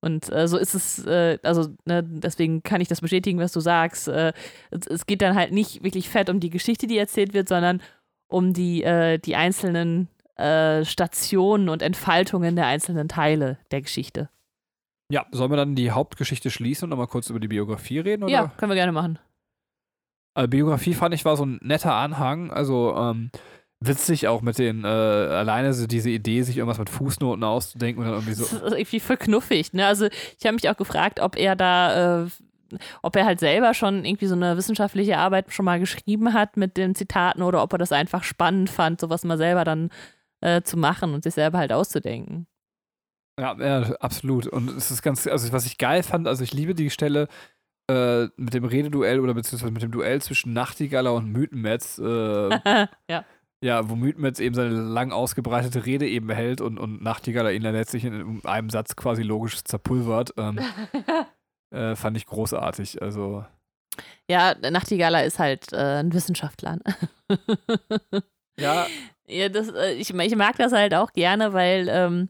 [0.00, 3.60] Und äh, so ist es, äh, also ne, deswegen kann ich das bestätigen, was du
[3.60, 4.08] sagst.
[4.08, 4.32] Äh,
[4.70, 7.80] es, es, geht dann halt nicht wirklich fett um die Geschichte, die erzählt wird, sondern
[8.26, 14.28] um die, äh, die einzelnen äh, Stationen und Entfaltungen der einzelnen Teile der Geschichte.
[15.10, 18.24] Ja, sollen wir dann die Hauptgeschichte schließen und nochmal kurz über die Biografie reden?
[18.24, 18.32] Oder?
[18.32, 19.18] Ja, können wir gerne machen.
[20.34, 22.50] Also Biografie fand ich war so ein netter Anhang.
[22.50, 23.30] Also, ähm,
[23.86, 28.10] witzig auch mit den, äh, alleine so diese Idee, sich irgendwas mit Fußnoten auszudenken und
[28.10, 28.44] dann irgendwie so.
[28.44, 29.86] Das ist irgendwie voll knuffig, ne?
[29.86, 32.28] Also ich habe mich auch gefragt, ob er da, äh,
[33.02, 36.76] ob er halt selber schon irgendwie so eine wissenschaftliche Arbeit schon mal geschrieben hat mit
[36.76, 39.90] den Zitaten oder ob er das einfach spannend fand, sowas mal selber dann
[40.40, 42.46] äh, zu machen und sich selber halt auszudenken.
[43.38, 44.46] Ja, ja, absolut.
[44.46, 47.28] Und es ist ganz, also was ich geil fand, also ich liebe die Stelle,
[47.88, 51.98] äh, mit dem Rededuell oder beziehungsweise mit dem Duell zwischen Nachtigaller und Mythenmetz.
[51.98, 52.04] Äh,
[53.10, 53.24] ja.
[53.62, 57.74] Ja, wo Mythenmetz eben seine lang ausgebreitete Rede eben hält und, und Nachtigaller ihn dann
[57.74, 60.34] letztlich in einem Satz quasi logisch zerpulvert.
[60.36, 60.58] Ähm,
[61.70, 63.00] äh, fand ich großartig.
[63.00, 63.44] Also.
[64.28, 66.76] Ja, Nachtigaller ist halt äh, ein Wissenschaftler.
[66.76, 67.38] Ne?
[68.58, 68.86] ja.
[69.28, 72.28] Ja, das, äh, ich, ich mag das halt auch gerne, weil ähm,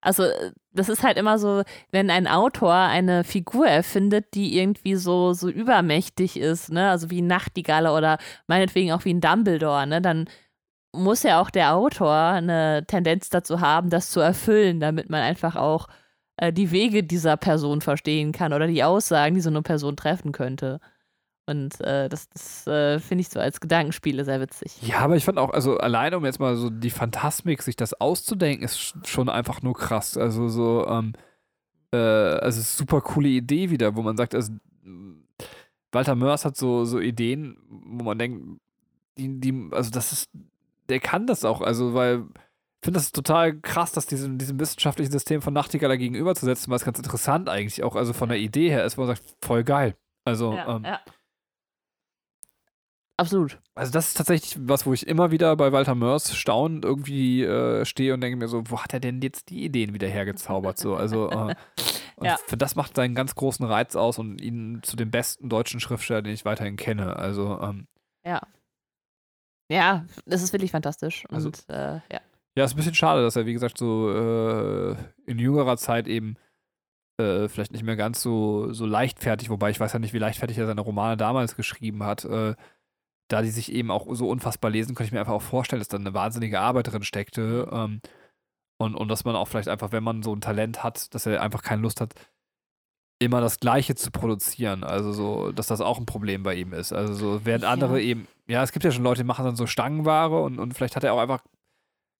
[0.00, 0.24] Also,
[0.72, 5.50] das ist halt immer so, wenn ein Autor eine Figur erfindet, die irgendwie so, so
[5.50, 6.90] übermächtig ist, ne?
[6.90, 10.00] Also wie ein Nachtigalle oder meinetwegen auch wie ein Dumbledore, ne?
[10.00, 10.28] Dann
[10.92, 15.56] muss ja auch der Autor eine Tendenz dazu haben, das zu erfüllen, damit man einfach
[15.56, 15.88] auch
[16.36, 20.32] äh, die Wege dieser Person verstehen kann oder die Aussagen, die so eine Person treffen
[20.32, 20.80] könnte.
[21.46, 24.80] Und äh, das, das äh, finde ich so als Gedankenspiele sehr witzig.
[24.82, 28.00] Ja, aber ich fand auch, also alleine um jetzt mal so die Phantasmik, sich das
[28.00, 30.16] auszudenken, ist schon einfach nur krass.
[30.16, 31.12] Also so, ähm,
[31.92, 34.52] äh, also super coole Idee wieder, wo man sagt, also,
[35.92, 38.60] Walter Mörs hat so, so Ideen, wo man denkt,
[39.18, 40.30] die, die, also das ist,
[40.90, 42.24] der kann das auch, also weil
[42.82, 46.98] ich finde das total krass, dass diesem, diesem wissenschaftlichen System von Nachtigaller gegenüberzusetzen, was ganz
[46.98, 49.96] interessant eigentlich auch, also von der Idee her ist, wo man sagt, voll geil.
[50.24, 51.00] Also, ja, ähm, ja.
[53.18, 53.58] Absolut.
[53.74, 57.84] Also das ist tatsächlich was, wo ich immer wieder bei Walter Mörs staunend irgendwie äh,
[57.84, 60.78] stehe und denke mir so, wo hat er denn jetzt die Ideen wieder hergezaubert?
[60.78, 61.54] So, also äh,
[62.22, 62.38] Ja.
[62.46, 66.22] für das macht seinen ganz großen Reiz aus und ihn zu dem besten deutschen Schriftsteller,
[66.22, 67.16] den ich weiterhin kenne.
[67.16, 67.88] Also ähm,
[68.24, 68.40] Ja.
[69.70, 71.24] Ja, das ist wirklich fantastisch.
[71.30, 72.20] Also- Und äh, ja.
[72.56, 74.96] ja, ist ein bisschen schade, dass er wie gesagt so äh,
[75.26, 76.36] in jüngerer Zeit eben
[77.20, 80.58] äh, vielleicht nicht mehr ganz so so leichtfertig, wobei ich weiß ja nicht, wie leichtfertig
[80.58, 82.24] er seine Romane damals geschrieben hat.
[82.24, 82.54] Äh,
[83.28, 85.86] da die sich eben auch so unfassbar lesen, könnte ich mir einfach auch vorstellen, dass
[85.88, 87.68] da eine wahnsinnige Arbeit drin steckte.
[87.70, 88.00] Ähm,
[88.80, 91.40] und, und dass man auch vielleicht einfach, wenn man so ein Talent hat, dass er
[91.42, 92.14] einfach keine Lust hat,
[93.20, 94.82] immer das Gleiche zu produzieren.
[94.82, 96.92] Also so, dass das auch ein Problem bei ihm ist.
[96.92, 97.70] Also so, während Ja.
[97.70, 100.74] andere eben, ja, es gibt ja schon Leute, die machen dann so Stangenware und, und
[100.74, 101.42] vielleicht hat er auch einfach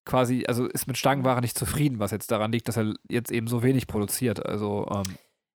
[0.05, 3.49] quasi, also ist mit Stangenware nicht zufrieden, was jetzt daran liegt, dass er jetzt eben
[3.49, 4.45] so wenig produziert.
[4.47, 5.16] Also, ähm,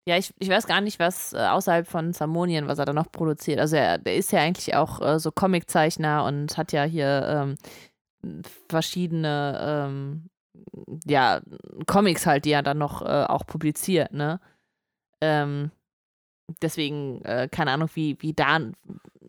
[0.07, 3.11] Ja, ich, ich weiß gar nicht, was äh, außerhalb von Zamonien, was er da noch
[3.11, 3.59] produziert.
[3.59, 7.57] Also er, der ist ja eigentlich auch äh, so Comiczeichner und hat ja hier
[8.23, 10.31] ähm, verschiedene ähm,
[11.07, 11.41] ja,
[11.87, 14.41] Comics halt, die er dann noch äh, auch publiziert, ne?
[15.21, 15.71] Ähm,
[16.62, 18.59] deswegen, äh, keine Ahnung, wie, wie da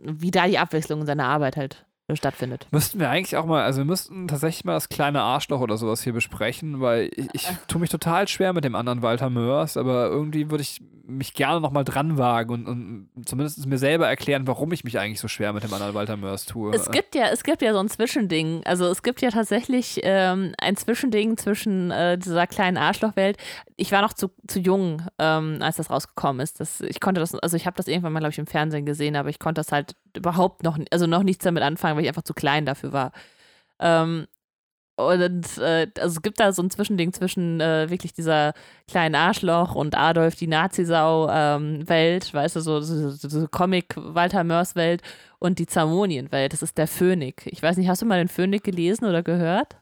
[0.04, 2.68] wie da die Abwechslung in seiner Arbeit halt äh, stattfindet.
[2.72, 6.04] Müssten wir eigentlich auch mal, also wir müssten tatsächlich mal das kleine Arschloch oder sowas
[6.04, 10.08] hier besprechen, weil ich, ich tue mich total schwer mit dem anderen Walter Mörs, aber
[10.08, 10.82] irgendwie würde ich
[11.18, 15.20] mich gerne nochmal dran wagen und, und zumindest mir selber erklären, warum ich mich eigentlich
[15.20, 16.74] so schwer mit dem anderen Walter Mörs tue.
[16.74, 18.62] Es gibt ja, es gibt ja so ein Zwischending.
[18.66, 23.38] Also es gibt ja tatsächlich ähm, ein Zwischending zwischen äh, dieser kleinen Arschlochwelt.
[23.78, 26.60] Ich war noch zu, zu jung, ähm, als das rausgekommen ist.
[26.60, 29.16] Das, ich konnte das, also ich habe das irgendwann mal, glaube ich, im Fernsehen gesehen,
[29.16, 32.24] aber ich konnte das halt überhaupt noch, also noch nichts damit anfangen, weil ich einfach
[32.24, 33.12] zu klein dafür war.
[33.80, 34.28] Ähm,
[35.08, 38.54] und äh, also es gibt da so ein Zwischending zwischen äh, wirklich dieser
[38.88, 45.02] kleinen Arschloch und Adolf, die Nazisau-Welt, weißt du, so, so, so, Comic-Walter-Mörs-Welt
[45.40, 46.54] und die Zamonien-Welt.
[46.54, 47.44] Das ist der Phönik.
[47.46, 49.78] Ich weiß nicht, hast du mal den Phönik gelesen oder gehört?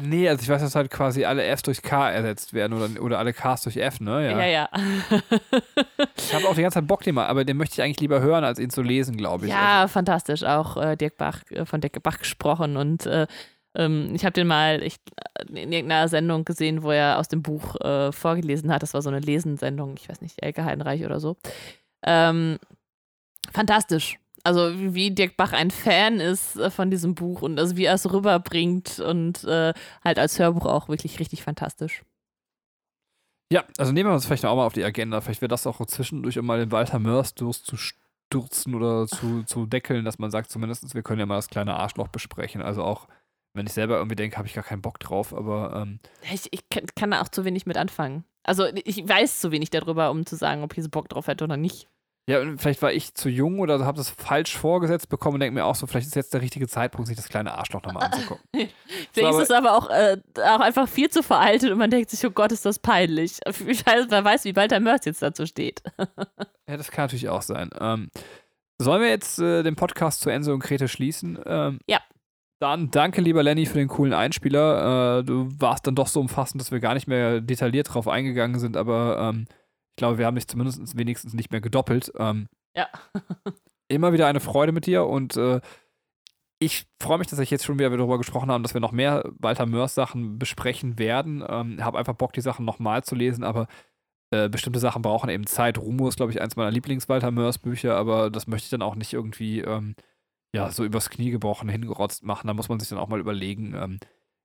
[0.00, 3.18] nee, also ich weiß, dass halt quasi alle Fs durch K ersetzt werden oder, oder
[3.18, 4.30] alle Ks durch F, ne?
[4.30, 4.38] Ja.
[4.38, 4.68] Ja, ja.
[6.16, 8.20] Ich habe auch die ganze Zeit Bock, den mal, aber den möchte ich eigentlich lieber
[8.20, 9.54] hören, als ihn zu lesen, glaube ich.
[9.54, 10.42] Also, ja, fantastisch.
[10.42, 13.26] Auch äh, Dirk Bach, äh, von Dirk Bach gesprochen und äh,
[13.74, 14.96] ähm, ich habe den mal ich,
[15.36, 18.82] äh, in irgendeiner Sendung gesehen, wo er aus dem Buch äh, vorgelesen hat.
[18.82, 21.36] Das war so eine Lesensendung, ich weiß nicht, Elke Heidenreich oder so.
[22.04, 22.58] Ähm,
[23.52, 24.18] fantastisch.
[24.44, 27.94] Also wie, Dirk Bach ein Fan ist äh, von diesem Buch und also wie er
[27.94, 32.02] es rüberbringt und äh, halt als Hörbuch auch wirklich richtig fantastisch.
[33.50, 35.20] Ja, also nehmen wir uns vielleicht auch mal auf die Agenda.
[35.20, 40.04] Vielleicht wäre das auch zwischendurch, um mal den Walter Mörs durchzustürzen oder zu, zu deckeln,
[40.04, 42.60] dass man sagt, zumindest wir können ja mal das kleine Arschloch besprechen.
[42.60, 43.08] Also auch,
[43.58, 45.98] wenn ich selber irgendwie denke, habe ich gar keinen Bock drauf, aber ähm,
[46.32, 46.60] Ich, ich
[46.96, 48.24] kann, da auch zu wenig mit anfangen.
[48.44, 51.44] Also ich weiß zu wenig darüber, um zu sagen, ob ich so Bock drauf hätte
[51.44, 51.86] oder nicht.
[52.28, 55.54] ja, und vielleicht war ich zu jung oder habe das falsch vorgesetzt bekommen und denke
[55.54, 58.44] mir auch so, vielleicht ist jetzt der richtige Zeitpunkt, sich das kleine Arschloch nochmal anzugucken.
[59.12, 62.10] Vielleicht aber- ist es aber auch, äh, auch einfach viel zu veraltet und man denkt
[62.10, 63.38] sich, oh Gott, ist das peinlich.
[63.66, 65.82] Ich weiß, wer weiß, wie Walter Mörs jetzt dazu steht.
[66.70, 67.70] Ja, das kann natürlich auch sein.
[67.80, 68.10] Ähm,
[68.78, 71.38] sollen wir jetzt äh, den Podcast zu Enzo und Grete schließen?
[71.46, 71.98] Ähm, Ja.
[72.60, 75.18] Dann danke, lieber Lenny, für den coolen Einspieler.
[75.18, 78.58] Äh, du warst dann doch so umfassend, dass wir gar nicht mehr detailliert drauf eingegangen
[78.58, 82.12] sind, aber ähm, ich glaube, wir haben dich zumindest wenigstens nicht mehr gedoppelt.
[82.18, 82.88] Ähm, Ja.
[83.88, 85.60] immer wieder eine Freude mit dir und äh,
[86.60, 89.22] ich freue mich, dass ich jetzt schon wieder darüber gesprochen haben, dass wir noch mehr
[89.38, 91.44] Walter Mörs Sachen besprechen werden.
[91.48, 93.68] Ähm, habe einfach Bock, die Sachen nochmal zu lesen, aber
[94.30, 95.78] äh, bestimmte Sachen brauchen eben Zeit.
[95.78, 99.12] Rumo ist, glaube ich, eins meiner Lieblings-Walter Mörs-Bücher, aber das möchte ich dann auch nicht
[99.12, 99.94] irgendwie ähm,
[100.54, 102.46] ja, so übers Knie gebrochen hingerotzt machen.
[102.46, 103.98] Da muss man sich dann auch mal überlegen, ähm,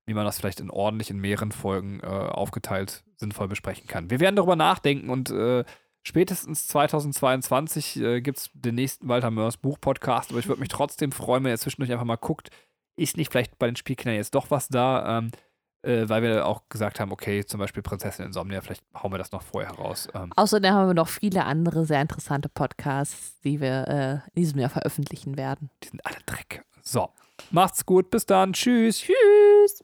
[0.05, 4.09] wie man das vielleicht in ordentlich in mehreren Folgen äh, aufgeteilt sinnvoll besprechen kann.
[4.09, 5.63] Wir werden darüber nachdenken und äh,
[6.03, 11.11] spätestens 2022 äh, gibt es den nächsten Walter Mörs Buch-Podcast, aber ich würde mich trotzdem
[11.11, 12.49] freuen, wenn ihr zwischendurch einfach mal guckt,
[12.95, 15.19] ist nicht vielleicht bei den Spielkindern jetzt doch was da?
[15.19, 15.31] Ähm,
[15.83, 19.31] äh, weil wir auch gesagt haben, okay, zum Beispiel Prinzessin Insomnia, vielleicht hauen wir das
[19.31, 20.07] noch vorher raus.
[20.13, 24.59] Ähm, Außerdem haben wir noch viele andere sehr interessante Podcasts, die wir äh, in diesem
[24.59, 25.69] Jahr veröffentlichen werden.
[25.83, 26.63] die sind alle Dreck.
[26.81, 27.09] So,
[27.51, 28.99] macht's gut, bis dann, tschüss.
[28.99, 29.83] Tschüss.